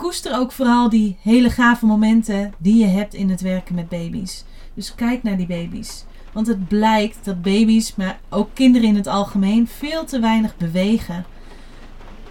koester 0.02 0.38
ook 0.38 0.52
vooral 0.52 0.88
die 0.88 1.16
hele 1.20 1.50
gave 1.50 1.86
momenten 1.86 2.54
die 2.58 2.76
je 2.76 2.86
hebt 2.86 3.14
in 3.14 3.30
het 3.30 3.40
werken 3.40 3.74
met 3.74 3.88
baby's. 3.88 4.44
Dus 4.74 4.94
kijk 4.94 5.22
naar 5.22 5.36
die 5.36 5.46
baby's. 5.46 6.04
Want 6.32 6.46
het 6.46 6.68
blijkt 6.68 7.18
dat 7.24 7.42
baby's, 7.42 7.94
maar 7.94 8.20
ook 8.28 8.48
kinderen 8.54 8.88
in 8.88 8.96
het 8.96 9.06
algemeen, 9.06 9.68
veel 9.68 10.04
te 10.04 10.20
weinig 10.20 10.56
bewegen. 10.56 11.24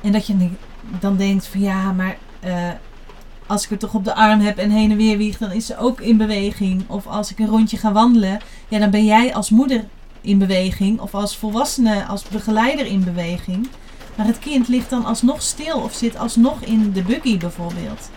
En 0.01 0.11
dat 0.11 0.27
je 0.27 0.49
dan 0.99 1.17
denkt 1.17 1.47
van 1.47 1.59
ja, 1.59 1.91
maar 1.91 2.17
uh, 2.45 2.69
als 3.47 3.63
ik 3.63 3.69
het 3.69 3.79
toch 3.79 3.93
op 3.93 4.03
de 4.03 4.15
arm 4.15 4.39
heb 4.39 4.57
en 4.57 4.69
heen 4.69 4.91
en 4.91 4.97
weer 4.97 5.17
wieg, 5.17 5.37
dan 5.37 5.51
is 5.51 5.65
ze 5.65 5.77
ook 5.77 6.01
in 6.01 6.17
beweging. 6.17 6.83
Of 6.87 7.07
als 7.07 7.31
ik 7.31 7.39
een 7.39 7.47
rondje 7.47 7.77
ga 7.77 7.91
wandelen, 7.91 8.39
ja, 8.67 8.79
dan 8.79 8.89
ben 8.89 9.05
jij 9.05 9.33
als 9.33 9.49
moeder 9.49 9.85
in 10.21 10.37
beweging. 10.37 10.99
Of 10.99 11.15
als 11.15 11.37
volwassene, 11.37 12.05
als 12.05 12.23
begeleider 12.23 12.85
in 12.85 13.03
beweging. 13.03 13.67
Maar 14.21 14.29
het 14.29 14.39
kind 14.39 14.67
ligt 14.67 14.89
dan 14.89 15.05
alsnog 15.05 15.41
stil 15.41 15.77
of 15.77 15.93
zit 15.93 16.17
alsnog 16.17 16.61
in 16.61 16.91
de 16.91 17.03
buggy 17.03 17.37
bijvoorbeeld. 17.37 18.09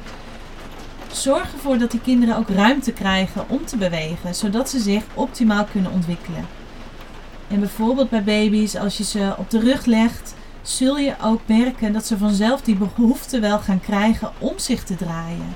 Zorg 1.12 1.52
ervoor 1.52 1.78
dat 1.78 1.90
die 1.90 2.00
kinderen 2.00 2.36
ook 2.36 2.48
ruimte 2.48 2.92
krijgen 2.92 3.48
om 3.48 3.64
te 3.64 3.76
bewegen, 3.76 4.34
zodat 4.34 4.70
ze 4.70 4.78
zich 4.78 5.02
optimaal 5.14 5.64
kunnen 5.64 5.92
ontwikkelen. 5.92 6.46
En 7.48 7.60
bijvoorbeeld 7.60 8.10
bij 8.10 8.24
baby's, 8.24 8.76
als 8.76 8.96
je 8.96 9.04
ze 9.04 9.34
op 9.36 9.50
de 9.50 9.58
rug 9.58 9.84
legt, 9.84 10.34
zul 10.62 10.98
je 10.98 11.14
ook 11.22 11.40
merken 11.46 11.92
dat 11.92 12.06
ze 12.06 12.18
vanzelf 12.18 12.60
die 12.60 12.76
behoefte 12.76 13.40
wel 13.40 13.58
gaan 13.58 13.80
krijgen 13.80 14.32
om 14.38 14.58
zich 14.58 14.84
te 14.84 14.96
draaien. 14.96 15.54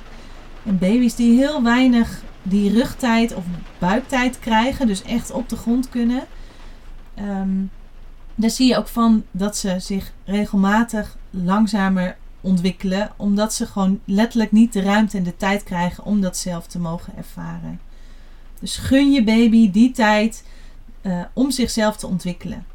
En 0.65 0.79
baby's 0.79 1.15
die 1.15 1.37
heel 1.37 1.63
weinig 1.63 2.23
die 2.43 2.73
rugtijd 2.73 3.35
of 3.35 3.45
buiktijd 3.79 4.39
krijgen, 4.39 4.87
dus 4.87 5.03
echt 5.03 5.31
op 5.31 5.49
de 5.49 5.57
grond 5.57 5.89
kunnen, 5.89 6.25
um, 7.19 7.71
daar 8.39 8.51
zie 8.51 8.69
je 8.69 8.77
ook 8.77 8.89
van 8.89 9.25
dat 9.31 9.57
ze 9.57 9.77
zich 9.79 10.13
regelmatig 10.25 11.17
langzamer 11.31 12.17
ontwikkelen, 12.41 13.11
omdat 13.17 13.55
ze 13.55 13.67
gewoon 13.67 14.01
letterlijk 14.05 14.53
niet 14.53 14.73
de 14.73 14.81
ruimte 14.83 15.17
en 15.17 15.23
de 15.23 15.37
tijd 15.37 15.63
krijgen 15.63 16.05
om 16.05 16.21
dat 16.21 16.37
zelf 16.37 16.67
te 16.67 16.79
mogen 16.79 17.17
ervaren. 17.17 17.81
Dus 18.61 18.77
gun 18.77 19.13
je 19.13 19.25
baby 19.25 19.71
die 19.71 19.91
tijd 19.91 20.45
uh, 21.03 21.21
om 21.33 21.51
zichzelf 21.51 21.97
te 21.97 22.07
ontwikkelen. 22.07 22.67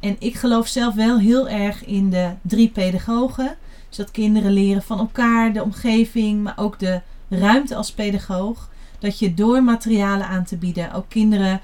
En 0.00 0.16
ik 0.18 0.34
geloof 0.34 0.66
zelf 0.66 0.94
wel 0.94 1.18
heel 1.18 1.48
erg 1.48 1.84
in 1.84 2.10
de 2.10 2.30
drie 2.42 2.68
pedagogen. 2.68 3.56
Zodat 3.88 4.10
kinderen 4.10 4.52
leren 4.52 4.82
van 4.82 4.98
elkaar, 4.98 5.52
de 5.52 5.62
omgeving, 5.62 6.42
maar 6.42 6.58
ook 6.58 6.78
de 6.78 7.00
ruimte 7.28 7.74
als 7.76 7.92
pedagoog. 7.92 8.70
Dat 8.98 9.18
je 9.18 9.34
door 9.34 9.62
materialen 9.62 10.26
aan 10.26 10.44
te 10.44 10.56
bieden 10.56 10.92
ook 10.92 11.08
kinderen 11.08 11.60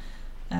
uh, 0.52 0.58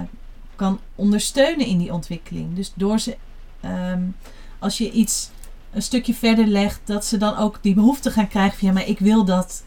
kan 0.59 0.81
ondersteunen 0.95 1.67
in 1.67 1.79
die 1.79 1.93
ontwikkeling. 1.93 2.55
Dus 2.55 2.73
door 2.75 2.99
ze, 2.99 3.17
um, 3.65 4.17
als 4.59 4.79
je 4.79 4.91
iets 4.91 5.31
een 5.73 5.83
stukje 5.83 6.15
verder 6.15 6.47
legt, 6.47 6.81
dat 6.85 7.05
ze 7.05 7.17
dan 7.17 7.37
ook 7.37 7.59
die 7.63 7.75
behoefte 7.75 8.11
gaan 8.11 8.29
krijgen 8.29 8.59
van 8.59 8.69
ja, 8.69 8.75
maar 8.75 8.87
ik 8.87 8.99
wil 8.99 9.25
dat 9.25 9.63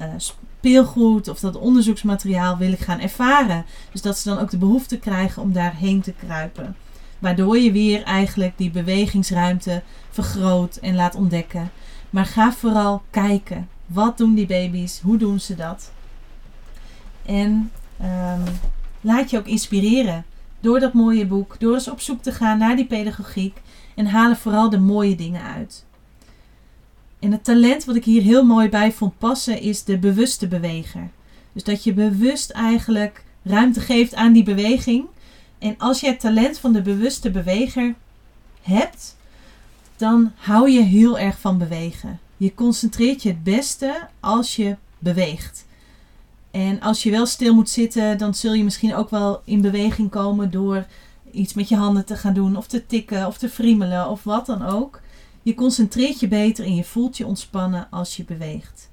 uh, 0.00 0.06
speelgoed 0.16 1.28
of 1.28 1.40
dat 1.40 1.56
onderzoeksmateriaal 1.56 2.56
wil 2.56 2.72
ik 2.72 2.80
gaan 2.80 3.00
ervaren. 3.00 3.64
Dus 3.92 4.02
dat 4.02 4.18
ze 4.18 4.28
dan 4.28 4.38
ook 4.38 4.50
de 4.50 4.58
behoefte 4.58 4.98
krijgen 4.98 5.42
om 5.42 5.52
daarheen 5.52 6.00
te 6.00 6.12
kruipen. 6.12 6.76
Waardoor 7.18 7.58
je 7.58 7.72
weer 7.72 8.02
eigenlijk 8.02 8.58
die 8.58 8.70
bewegingsruimte 8.70 9.82
vergroot 10.10 10.76
en 10.76 10.94
laat 10.94 11.14
ontdekken. 11.14 11.70
Maar 12.10 12.26
ga 12.26 12.52
vooral 12.52 13.02
kijken. 13.10 13.68
Wat 13.86 14.18
doen 14.18 14.34
die 14.34 14.46
baby's? 14.46 15.00
Hoe 15.00 15.16
doen 15.16 15.40
ze 15.40 15.54
dat? 15.54 15.90
En 17.26 17.70
um, 18.02 18.42
laat 19.00 19.30
je 19.30 19.38
ook 19.38 19.46
inspireren 19.46 20.24
door 20.64 20.80
dat 20.80 20.92
mooie 20.92 21.26
boek. 21.26 21.56
Door 21.58 21.74
eens 21.74 21.90
op 21.90 22.00
zoek 22.00 22.22
te 22.22 22.32
gaan 22.32 22.58
naar 22.58 22.76
die 22.76 22.86
pedagogiek. 22.86 23.60
En 23.94 24.06
halen 24.06 24.36
vooral 24.36 24.70
de 24.70 24.78
mooie 24.78 25.16
dingen 25.16 25.42
uit. 25.42 25.84
En 27.18 27.32
het 27.32 27.44
talent 27.44 27.84
wat 27.84 27.96
ik 27.96 28.04
hier 28.04 28.22
heel 28.22 28.44
mooi 28.44 28.68
bij 28.68 28.92
vond 28.92 29.18
passen 29.18 29.60
is 29.60 29.84
de 29.84 29.98
bewuste 29.98 30.48
beweger. 30.48 31.10
Dus 31.52 31.64
dat 31.64 31.84
je 31.84 31.92
bewust 31.92 32.50
eigenlijk 32.50 33.24
ruimte 33.42 33.80
geeft 33.80 34.14
aan 34.14 34.32
die 34.32 34.42
beweging. 34.42 35.04
En 35.58 35.74
als 35.78 36.00
je 36.00 36.06
het 36.06 36.20
talent 36.20 36.58
van 36.58 36.72
de 36.72 36.82
bewuste 36.82 37.30
beweger 37.30 37.94
hebt, 38.62 39.16
dan 39.96 40.32
hou 40.36 40.70
je 40.70 40.82
heel 40.82 41.18
erg 41.18 41.40
van 41.40 41.58
bewegen. 41.58 42.20
Je 42.36 42.54
concentreert 42.54 43.22
je 43.22 43.28
het 43.28 43.42
beste 43.42 44.08
als 44.20 44.56
je 44.56 44.76
beweegt. 44.98 45.66
En 46.54 46.80
als 46.80 47.02
je 47.02 47.10
wel 47.10 47.26
stil 47.26 47.54
moet 47.54 47.68
zitten, 47.68 48.18
dan 48.18 48.34
zul 48.34 48.52
je 48.52 48.64
misschien 48.64 48.94
ook 48.94 49.10
wel 49.10 49.42
in 49.44 49.60
beweging 49.60 50.10
komen 50.10 50.50
door 50.50 50.86
iets 51.30 51.54
met 51.54 51.68
je 51.68 51.76
handen 51.76 52.04
te 52.04 52.16
gaan 52.16 52.34
doen, 52.34 52.56
of 52.56 52.66
te 52.66 52.86
tikken, 52.86 53.26
of 53.26 53.38
te 53.38 53.48
friemelen, 53.48 54.08
of 54.08 54.24
wat 54.24 54.46
dan 54.46 54.62
ook. 54.62 55.00
Je 55.42 55.54
concentreert 55.54 56.20
je 56.20 56.28
beter 56.28 56.64
en 56.64 56.74
je 56.74 56.84
voelt 56.84 57.16
je 57.16 57.26
ontspannen 57.26 57.86
als 57.90 58.16
je 58.16 58.24
beweegt. 58.24 58.90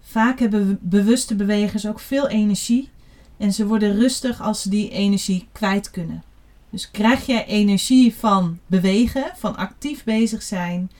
Vaak 0.00 0.38
hebben 0.38 0.78
bewuste 0.80 1.34
bewegers 1.34 1.86
ook 1.86 2.00
veel 2.00 2.28
energie 2.28 2.88
en 3.36 3.52
ze 3.52 3.66
worden 3.66 3.98
rustig 3.98 4.40
als 4.42 4.62
ze 4.62 4.68
die 4.68 4.90
energie 4.90 5.48
kwijt 5.52 5.90
kunnen. 5.90 6.22
Dus 6.70 6.90
krijg 6.90 7.26
jij 7.26 7.46
energie 7.46 8.14
van 8.14 8.58
bewegen, 8.66 9.32
van 9.36 9.56
actief 9.56 10.04
bezig 10.04 10.42
zijn 10.42 10.90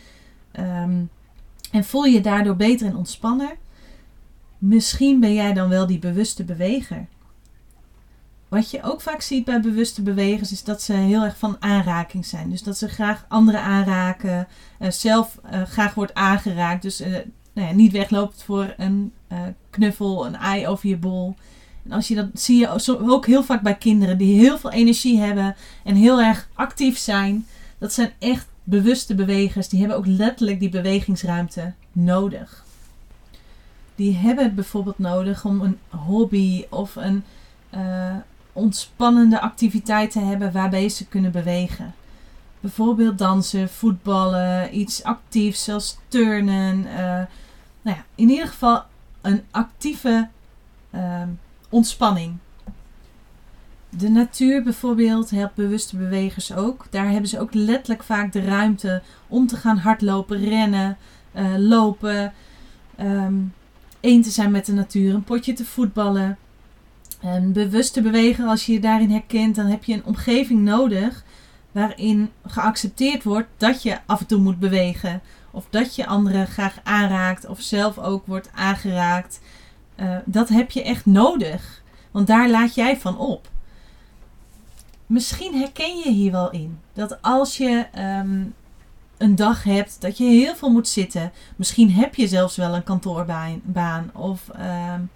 ehm, 0.53 1.03
en 1.71 1.85
voel 1.85 2.05
je 2.05 2.21
daardoor 2.21 2.57
beter 2.57 2.87
en 2.87 2.97
ontspannen? 2.97 3.67
Misschien 4.59 5.21
ben 5.21 5.35
jij 5.35 5.53
dan 5.53 5.69
wel 5.69 5.87
die 5.87 5.99
bewuste 5.99 6.45
beweger. 6.45 7.07
Wat 8.49 8.71
je 8.71 8.83
ook 8.83 9.01
vaak 9.01 9.21
ziet 9.21 9.45
bij 9.45 9.61
bewuste 9.61 10.03
bewegers 10.03 10.53
is 10.53 10.65
dat 10.65 10.83
ze 10.83 10.93
heel 10.93 11.23
erg 11.23 11.39
van 11.39 11.57
aanraking 11.61 12.27
zijn. 12.27 12.51
Dus 12.51 12.63
dat 12.63 12.79
ze 12.79 12.89
graag 12.89 13.25
anderen 13.29 13.61
aanraken, 13.63 14.49
uh, 14.81 14.91
zelf 14.91 15.41
uh, 15.53 15.63
graag 15.63 15.95
wordt 15.95 16.15
aangeraakt. 16.15 16.83
Dus 16.83 17.01
uh, 17.01 17.07
nou 17.53 17.69
ja, 17.69 17.73
niet 17.73 17.93
wegloopt 17.93 18.43
voor 18.43 18.75
een 18.77 19.13
knuffel, 19.71 20.27
een 20.27 20.37
ei 20.37 20.67
over 20.67 20.89
je 20.89 20.97
bol. 20.97 21.37
En 21.85 21.93
als 21.93 22.09
je 22.09 22.15
dat 22.15 22.29
zie 22.35 22.59
je 22.59 22.99
ook 23.11 23.27
heel 23.27 23.45
vaak 23.45 23.63
bij 23.63 23.77
kinderen 23.77 24.19
die 24.19 24.41
heel 24.41 24.59
veel 24.59 24.71
energie 24.71 25.21
hebben 25.21 25.57
en 25.85 25.95
heel 25.95 26.21
erg 26.21 26.49
actief 26.55 26.99
zijn. 26.99 27.47
Dat 27.79 27.93
zijn 27.93 28.13
echt 28.19 28.47
bewuste 28.65 29.15
bewegers. 29.15 29.69
Die 29.69 29.79
hebben 29.79 29.97
ook 29.99 30.07
letterlijk 30.07 30.61
die 30.61 30.69
bewegingsruimte 30.69 31.73
nodig. 31.93 32.67
Die 33.99 34.17
hebben 34.17 34.45
het 34.45 34.55
bijvoorbeeld 34.55 34.99
nodig 34.99 35.45
om 35.45 35.61
een 35.61 35.79
hobby 35.89 36.65
of 36.71 36.97
een 36.97 37.25
ontspannende 38.53 39.41
activiteiten 39.41 40.27
hebben 40.27 40.53
waarbij 40.53 40.89
ze 40.89 41.07
kunnen 41.07 41.33
bewegen. 41.33 41.95
Bijvoorbeeld 42.61 43.19
dansen, 43.19 43.69
voetballen, 43.69 44.79
iets 44.79 45.03
actiefs 45.03 45.65
zoals 45.65 45.99
turnen. 46.09 46.79
Uh, 46.79 46.97
nou 47.83 47.97
ja, 47.97 48.05
in 48.15 48.29
ieder 48.29 48.47
geval 48.47 48.83
een 49.21 49.43
actieve 49.51 50.29
uh, 50.95 51.23
ontspanning. 51.69 52.37
De 53.89 54.09
natuur 54.09 54.63
bijvoorbeeld 54.63 55.31
helpt 55.31 55.55
bewuste 55.55 55.97
bewegers 55.97 56.55
ook. 56.55 56.87
Daar 56.91 57.09
hebben 57.09 57.29
ze 57.29 57.41
ook 57.41 57.55
letterlijk 57.55 58.03
vaak 58.03 58.33
de 58.33 58.45
ruimte 58.45 59.03
om 59.29 59.47
te 59.47 59.57
gaan 59.57 59.79
hardlopen, 59.79 60.45
rennen, 60.45 60.97
uh, 61.35 61.55
lopen. 61.57 62.33
Um, 63.01 63.55
één 64.01 64.23
te 64.23 64.31
zijn 64.31 64.51
met 64.51 64.67
de 64.67 64.73
natuur, 64.73 65.15
een 65.15 65.25
potje 65.25 65.53
te 65.53 65.65
voetballen. 65.65 66.39
En 67.21 67.53
bewust 67.53 67.93
te 67.93 68.03
bewegen, 68.03 68.49
als 68.49 68.67
je 68.67 68.73
je 68.73 68.81
daarin 68.81 69.11
herkent, 69.11 69.55
dan 69.55 69.67
heb 69.67 69.85
je 69.85 69.95
een 69.95 70.05
omgeving 70.05 70.61
nodig 70.61 71.25
waarin 71.73 72.31
geaccepteerd 72.47 73.25
wordt 73.25 73.49
dat 73.57 73.83
je 73.83 73.99
af 74.07 74.21
en 74.21 74.27
toe 74.27 74.41
moet 74.41 74.59
bewegen. 74.59 75.21
Of 75.51 75.67
dat 75.71 75.95
je 75.95 76.07
anderen 76.07 76.47
graag 76.47 76.79
aanraakt 76.83 77.47
of 77.47 77.61
zelf 77.61 77.99
ook 77.99 78.27
wordt 78.27 78.51
aangeraakt. 78.55 79.41
Uh, 79.97 80.17
dat 80.25 80.49
heb 80.49 80.71
je 80.71 80.83
echt 80.83 81.07
nodig, 81.07 81.83
want 82.11 82.27
daar 82.27 82.51
laat 82.51 82.75
jij 82.75 82.97
van 82.97 83.19
op. 83.19 83.49
Misschien 85.07 85.55
herken 85.55 85.97
je 85.97 86.11
hier 86.11 86.33
wel 86.33 86.51
in 86.51 86.79
dat 86.93 87.23
als 87.23 87.57
je 87.57 87.87
um, 87.99 88.55
een 89.19 89.37
dag 89.37 89.65
hebt 89.65 90.01
dat 90.01 90.19
je 90.19 90.25
heel 90.25 90.55
veel 90.55 90.71
moet 90.71 90.89
zitten, 90.89 91.33
misschien 91.57 91.93
heb 91.93 92.15
je 92.15 92.29
zelfs 92.29 92.57
wel 92.57 92.75
een 92.75 92.85
kantoorbaan 92.85 94.11
of 94.15 94.49
um, 94.95 95.11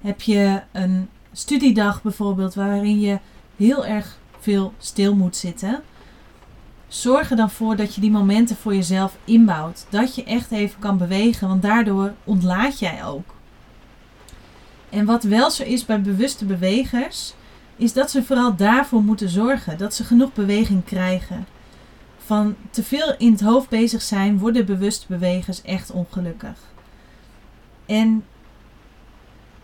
heb 0.00 0.20
je 0.20 0.62
een 0.72 1.08
studiedag 1.32 2.02
bijvoorbeeld, 2.02 2.54
waarin 2.54 3.00
je 3.00 3.18
heel 3.56 3.86
erg 3.86 4.18
veel 4.38 4.72
stil 4.78 5.14
moet 5.14 5.36
zitten. 5.36 5.82
Zorg 6.88 7.30
er 7.30 7.36
dan 7.36 7.50
voor 7.50 7.76
dat 7.76 7.94
je 7.94 8.00
die 8.00 8.10
momenten 8.10 8.56
voor 8.56 8.74
jezelf 8.74 9.16
inbouwt. 9.24 9.86
Dat 9.88 10.14
je 10.14 10.24
echt 10.24 10.50
even 10.50 10.80
kan 10.80 10.98
bewegen, 10.98 11.48
want 11.48 11.62
daardoor 11.62 12.12
ontlaat 12.24 12.78
jij 12.78 13.04
ook. 13.04 13.34
En 14.90 15.04
wat 15.04 15.22
wel 15.22 15.50
zo 15.50 15.62
is 15.62 15.84
bij 15.84 16.00
bewuste 16.00 16.44
bewegers, 16.44 17.34
is 17.76 17.92
dat 17.92 18.10
ze 18.10 18.22
vooral 18.22 18.56
daarvoor 18.56 19.02
moeten 19.02 19.28
zorgen 19.28 19.78
dat 19.78 19.94
ze 19.94 20.04
genoeg 20.04 20.32
beweging 20.32 20.84
krijgen. 20.84 21.46
Van 22.24 22.56
te 22.70 22.82
veel 22.82 23.14
in 23.18 23.32
het 23.32 23.40
hoofd 23.40 23.68
bezig 23.68 24.02
zijn, 24.02 24.38
worden 24.38 24.66
bewuste 24.66 25.06
bewegers 25.08 25.62
echt 25.62 25.90
ongelukkig. 25.90 26.58
En 27.86 28.24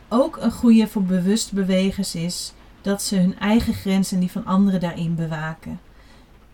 ook 0.09 0.37
een 0.37 0.53
goede 0.53 0.87
voor 0.87 1.03
bewust 1.03 1.53
bewegers 1.53 2.15
is 2.15 2.53
dat 2.81 3.03
ze 3.03 3.17
hun 3.17 3.39
eigen 3.39 3.75
grenzen 3.75 4.15
en 4.15 4.21
die 4.21 4.31
van 4.31 4.45
anderen 4.45 4.81
daarin 4.81 5.15
bewaken. 5.15 5.81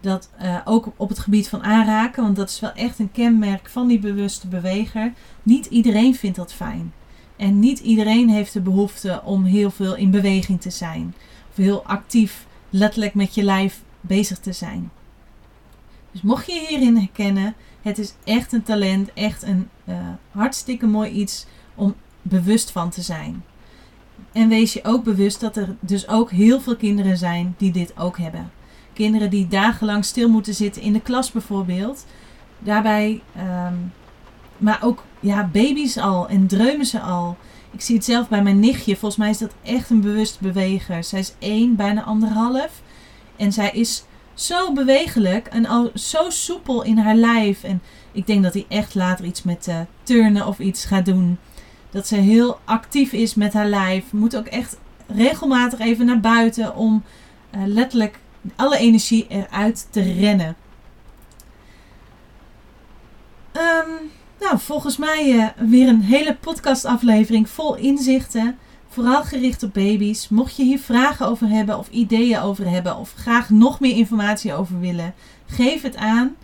Dat 0.01 0.31
uh, 0.43 0.59
ook 0.65 0.93
op 0.97 1.09
het 1.09 1.19
gebied 1.19 1.49
van 1.49 1.63
aanraken, 1.63 2.23
want 2.23 2.37
dat 2.37 2.49
is 2.49 2.61
wel 2.61 2.73
echt 2.73 2.99
een 2.99 3.13
kenmerk 3.13 3.69
van 3.69 3.87
die 3.87 3.99
bewuste 3.99 4.47
beweger. 4.49 5.13
Niet 5.43 5.67
iedereen 5.67 6.15
vindt 6.15 6.37
dat 6.37 6.53
fijn. 6.53 6.93
En 7.37 7.59
niet 7.59 7.79
iedereen 7.79 8.29
heeft 8.29 8.53
de 8.53 8.61
behoefte 8.61 9.21
om 9.25 9.45
heel 9.45 9.71
veel 9.71 9.97
in 9.97 10.11
beweging 10.11 10.61
te 10.61 10.71
zijn. 10.71 11.15
Of 11.51 11.57
heel 11.57 11.85
actief, 11.85 12.47
letterlijk 12.71 13.15
met 13.15 13.35
je 13.35 13.43
lijf 13.43 13.83
bezig 14.01 14.39
te 14.39 14.53
zijn. 14.53 14.91
Dus 16.17 16.25
mocht 16.25 16.47
je 16.47 16.67
hierin 16.69 16.97
herkennen, 16.97 17.55
het 17.83 17.99
is 17.99 18.15
echt 18.25 18.53
een 18.53 18.63
talent, 18.63 19.13
echt 19.15 19.43
een 19.43 19.69
uh, 19.85 19.95
hartstikke 20.31 20.87
mooi 20.87 21.11
iets 21.11 21.47
om 21.75 21.95
bewust 22.23 22.71
van 22.71 22.91
te 22.91 23.03
zijn. 23.03 23.45
En 24.33 24.49
wees 24.49 24.73
je 24.73 24.85
ook 24.85 25.05
bewust 25.05 25.41
dat 25.41 25.57
er 25.57 25.77
dus 25.81 26.09
ook 26.09 26.31
heel 26.31 26.61
veel 26.61 26.77
kinderen 26.77 27.17
zijn 27.17 27.55
die 27.59 27.73
dit 27.73 27.99
ook 27.99 28.19
hebben. 28.19 28.51
Kinderen 28.93 29.31
die 29.31 29.49
dagenlang 29.49 30.05
stil 30.05 30.29
moeten 30.29 30.55
zitten 30.55 30.83
in 30.83 30.93
de 30.93 31.01
klas 31.01 31.33
bijvoorbeeld. 31.33 32.07
Daarbij, 32.59 33.23
um, 33.39 33.93
maar 34.57 34.79
ook 34.83 35.05
ja, 35.21 35.47
baby's 35.53 35.97
al 35.97 36.29
en 36.29 36.47
dreumen 36.47 36.87
ze 36.87 37.01
al. 37.01 37.37
Ik 37.71 37.81
zie 37.81 37.97
het 37.97 38.05
zelf 38.05 38.29
bij 38.29 38.43
mijn 38.43 38.61
nichtje. 38.61 38.97
Volgens 38.97 39.21
mij 39.21 39.31
is 39.31 39.39
dat 39.39 39.55
echt 39.63 39.91
een 39.91 40.01
bewust 40.01 40.41
beweger. 40.41 41.05
Zij 41.05 41.19
is 41.19 41.35
één, 41.39 41.77
bijna 41.77 42.03
anderhalf. 42.03 42.83
En 43.37 43.53
zij 43.53 43.71
is 43.71 44.05
zo 44.37 44.73
bewegelijk 44.73 45.47
en 45.47 45.67
al 45.67 45.91
zo 45.95 46.31
soepel 46.31 46.83
in 46.83 46.99
haar 46.99 47.15
lijf. 47.15 47.63
En 47.63 47.83
ik 48.13 48.27
denk 48.27 48.43
dat 48.43 48.53
hij 48.53 48.67
echt 48.69 48.95
later 48.95 49.25
iets 49.25 49.43
met 49.43 49.67
uh, 49.69 49.81
turnen 50.03 50.47
of 50.47 50.59
iets 50.59 50.85
gaat 50.85 51.05
doen. 51.05 51.39
Dat 51.91 52.07
ze 52.07 52.17
heel 52.17 52.61
actief 52.65 53.13
is 53.13 53.35
met 53.35 53.53
haar 53.53 53.69
lijf. 53.69 54.13
Moet 54.13 54.37
ook 54.37 54.47
echt 54.47 54.77
regelmatig 55.07 55.79
even 55.79 56.07
naar 56.07 56.21
buiten 56.21 56.77
om 56.77 57.03
uh, 57.55 57.61
letterlijk 57.67 58.19
alle 58.57 58.79
energie 58.79 59.27
eruit 59.29 59.89
te 59.91 60.13
rennen. 60.13 60.57
Ehm, 63.53 63.91
nou, 64.41 64.59
volgens 64.59 64.97
mij 64.97 65.33
uh, 65.33 65.47
weer 65.57 65.89
een 65.89 66.03
hele 66.03 66.35
podcastaflevering 66.35 67.49
vol 67.49 67.77
inzichten. 67.77 68.59
Vooral 68.97 69.25
gericht 69.25 69.63
op 69.63 69.73
baby's. 69.75 70.29
Mocht 70.29 70.57
je 70.57 70.63
hier 70.63 70.79
vragen 70.79 71.27
over 71.27 71.49
hebben 71.49 71.79
of 71.79 71.89
ideeën 71.91 72.41
over 72.41 72.71
hebben 72.71 72.97
of 72.97 73.13
graag 73.17 73.51
nog 73.51 73.81
meer 73.81 73.97
informatie 73.97 74.55
over 74.55 74.81
willen, 74.81 75.15
geef 75.47 75.83
het 75.83 75.97
aan. 75.97 76.35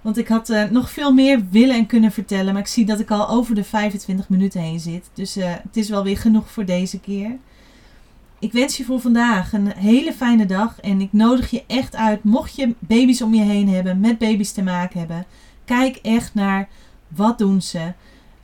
Want 0.00 0.18
ik 0.18 0.28
had 0.28 0.50
uh, 0.50 0.64
nog 0.70 0.90
veel 0.90 1.12
meer 1.12 1.42
willen 1.50 1.76
en 1.76 1.86
kunnen 1.86 2.12
vertellen, 2.12 2.52
maar 2.52 2.62
ik 2.62 2.68
zie 2.68 2.84
dat 2.84 3.00
ik 3.00 3.10
al 3.10 3.28
over 3.28 3.54
de 3.54 3.64
25 3.64 4.28
minuten 4.28 4.60
heen 4.60 4.80
zit. 4.80 5.10
Dus 5.14 5.36
uh, 5.36 5.44
het 5.46 5.76
is 5.76 5.88
wel 5.88 6.02
weer 6.04 6.18
genoeg 6.18 6.50
voor 6.50 6.64
deze 6.64 7.00
keer. 7.00 7.36
Ik 8.38 8.52
wens 8.52 8.76
je 8.76 8.84
voor 8.84 9.00
vandaag 9.00 9.52
een 9.52 9.72
hele 9.76 10.12
fijne 10.12 10.46
dag 10.46 10.80
en 10.80 11.00
ik 11.00 11.12
nodig 11.12 11.50
je 11.50 11.64
echt 11.66 11.96
uit, 11.96 12.24
mocht 12.24 12.56
je 12.56 12.74
baby's 12.78 13.22
om 13.22 13.34
je 13.34 13.42
heen 13.42 13.68
hebben, 13.68 14.00
met 14.00 14.18
baby's 14.18 14.52
te 14.52 14.62
maken 14.62 14.98
hebben, 14.98 15.26
kijk 15.64 15.96
echt 15.96 16.34
naar 16.34 16.68
wat 17.08 17.38
doen 17.38 17.62
ze, 17.62 17.92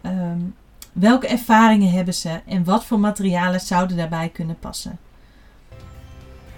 um, 0.03 0.55
welke 0.93 1.27
ervaringen 1.27 1.91
hebben 1.91 2.15
ze 2.15 2.41
en 2.47 2.65
wat 2.65 2.85
voor 2.85 3.01
materialen 3.01 3.61
zouden 3.61 3.97
daarbij 3.97 4.29
kunnen 4.29 4.59
passen. 4.59 4.99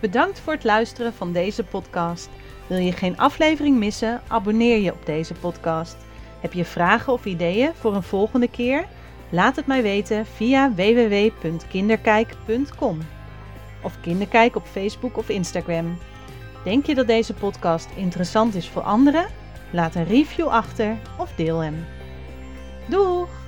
Bedankt 0.01 0.40
voor 0.40 0.53
het 0.53 0.64
luisteren 0.64 1.14
van 1.14 1.33
deze 1.33 1.64
podcast. 1.64 2.29
Wil 2.66 2.79
je 2.79 2.92
geen 2.92 3.18
aflevering 3.18 3.77
missen? 3.77 4.21
Abonneer 4.29 4.79
je 4.79 4.92
op 4.92 5.07
deze 5.07 5.35
podcast. 5.35 5.97
Heb 6.40 6.53
je 6.53 6.64
vragen 6.64 7.12
of 7.12 7.25
ideeën 7.25 7.71
voor 7.75 7.95
een 7.95 8.03
volgende 8.03 8.49
keer? 8.49 8.87
Laat 9.31 9.57
het 9.57 9.66
mij 9.66 9.83
weten 9.83 10.27
via 10.27 10.75
www.kinderkijk.com 10.75 12.99
of 13.83 14.01
Kinderkijk 14.01 14.57
op 14.57 14.66
Facebook 14.66 15.16
of 15.16 15.29
Instagram. 15.29 15.99
Denk 16.64 16.87
je 16.87 16.95
dat 16.95 17.07
deze 17.07 17.35
podcast 17.35 17.88
interessant 17.97 18.55
is 18.55 18.68
voor 18.68 18.83
anderen? 18.83 19.27
Laat 19.71 19.95
een 19.95 20.07
review 20.07 20.47
achter 20.47 20.97
of 21.18 21.33
deel 21.37 21.59
hem. 21.59 21.85
Doeg! 22.87 23.41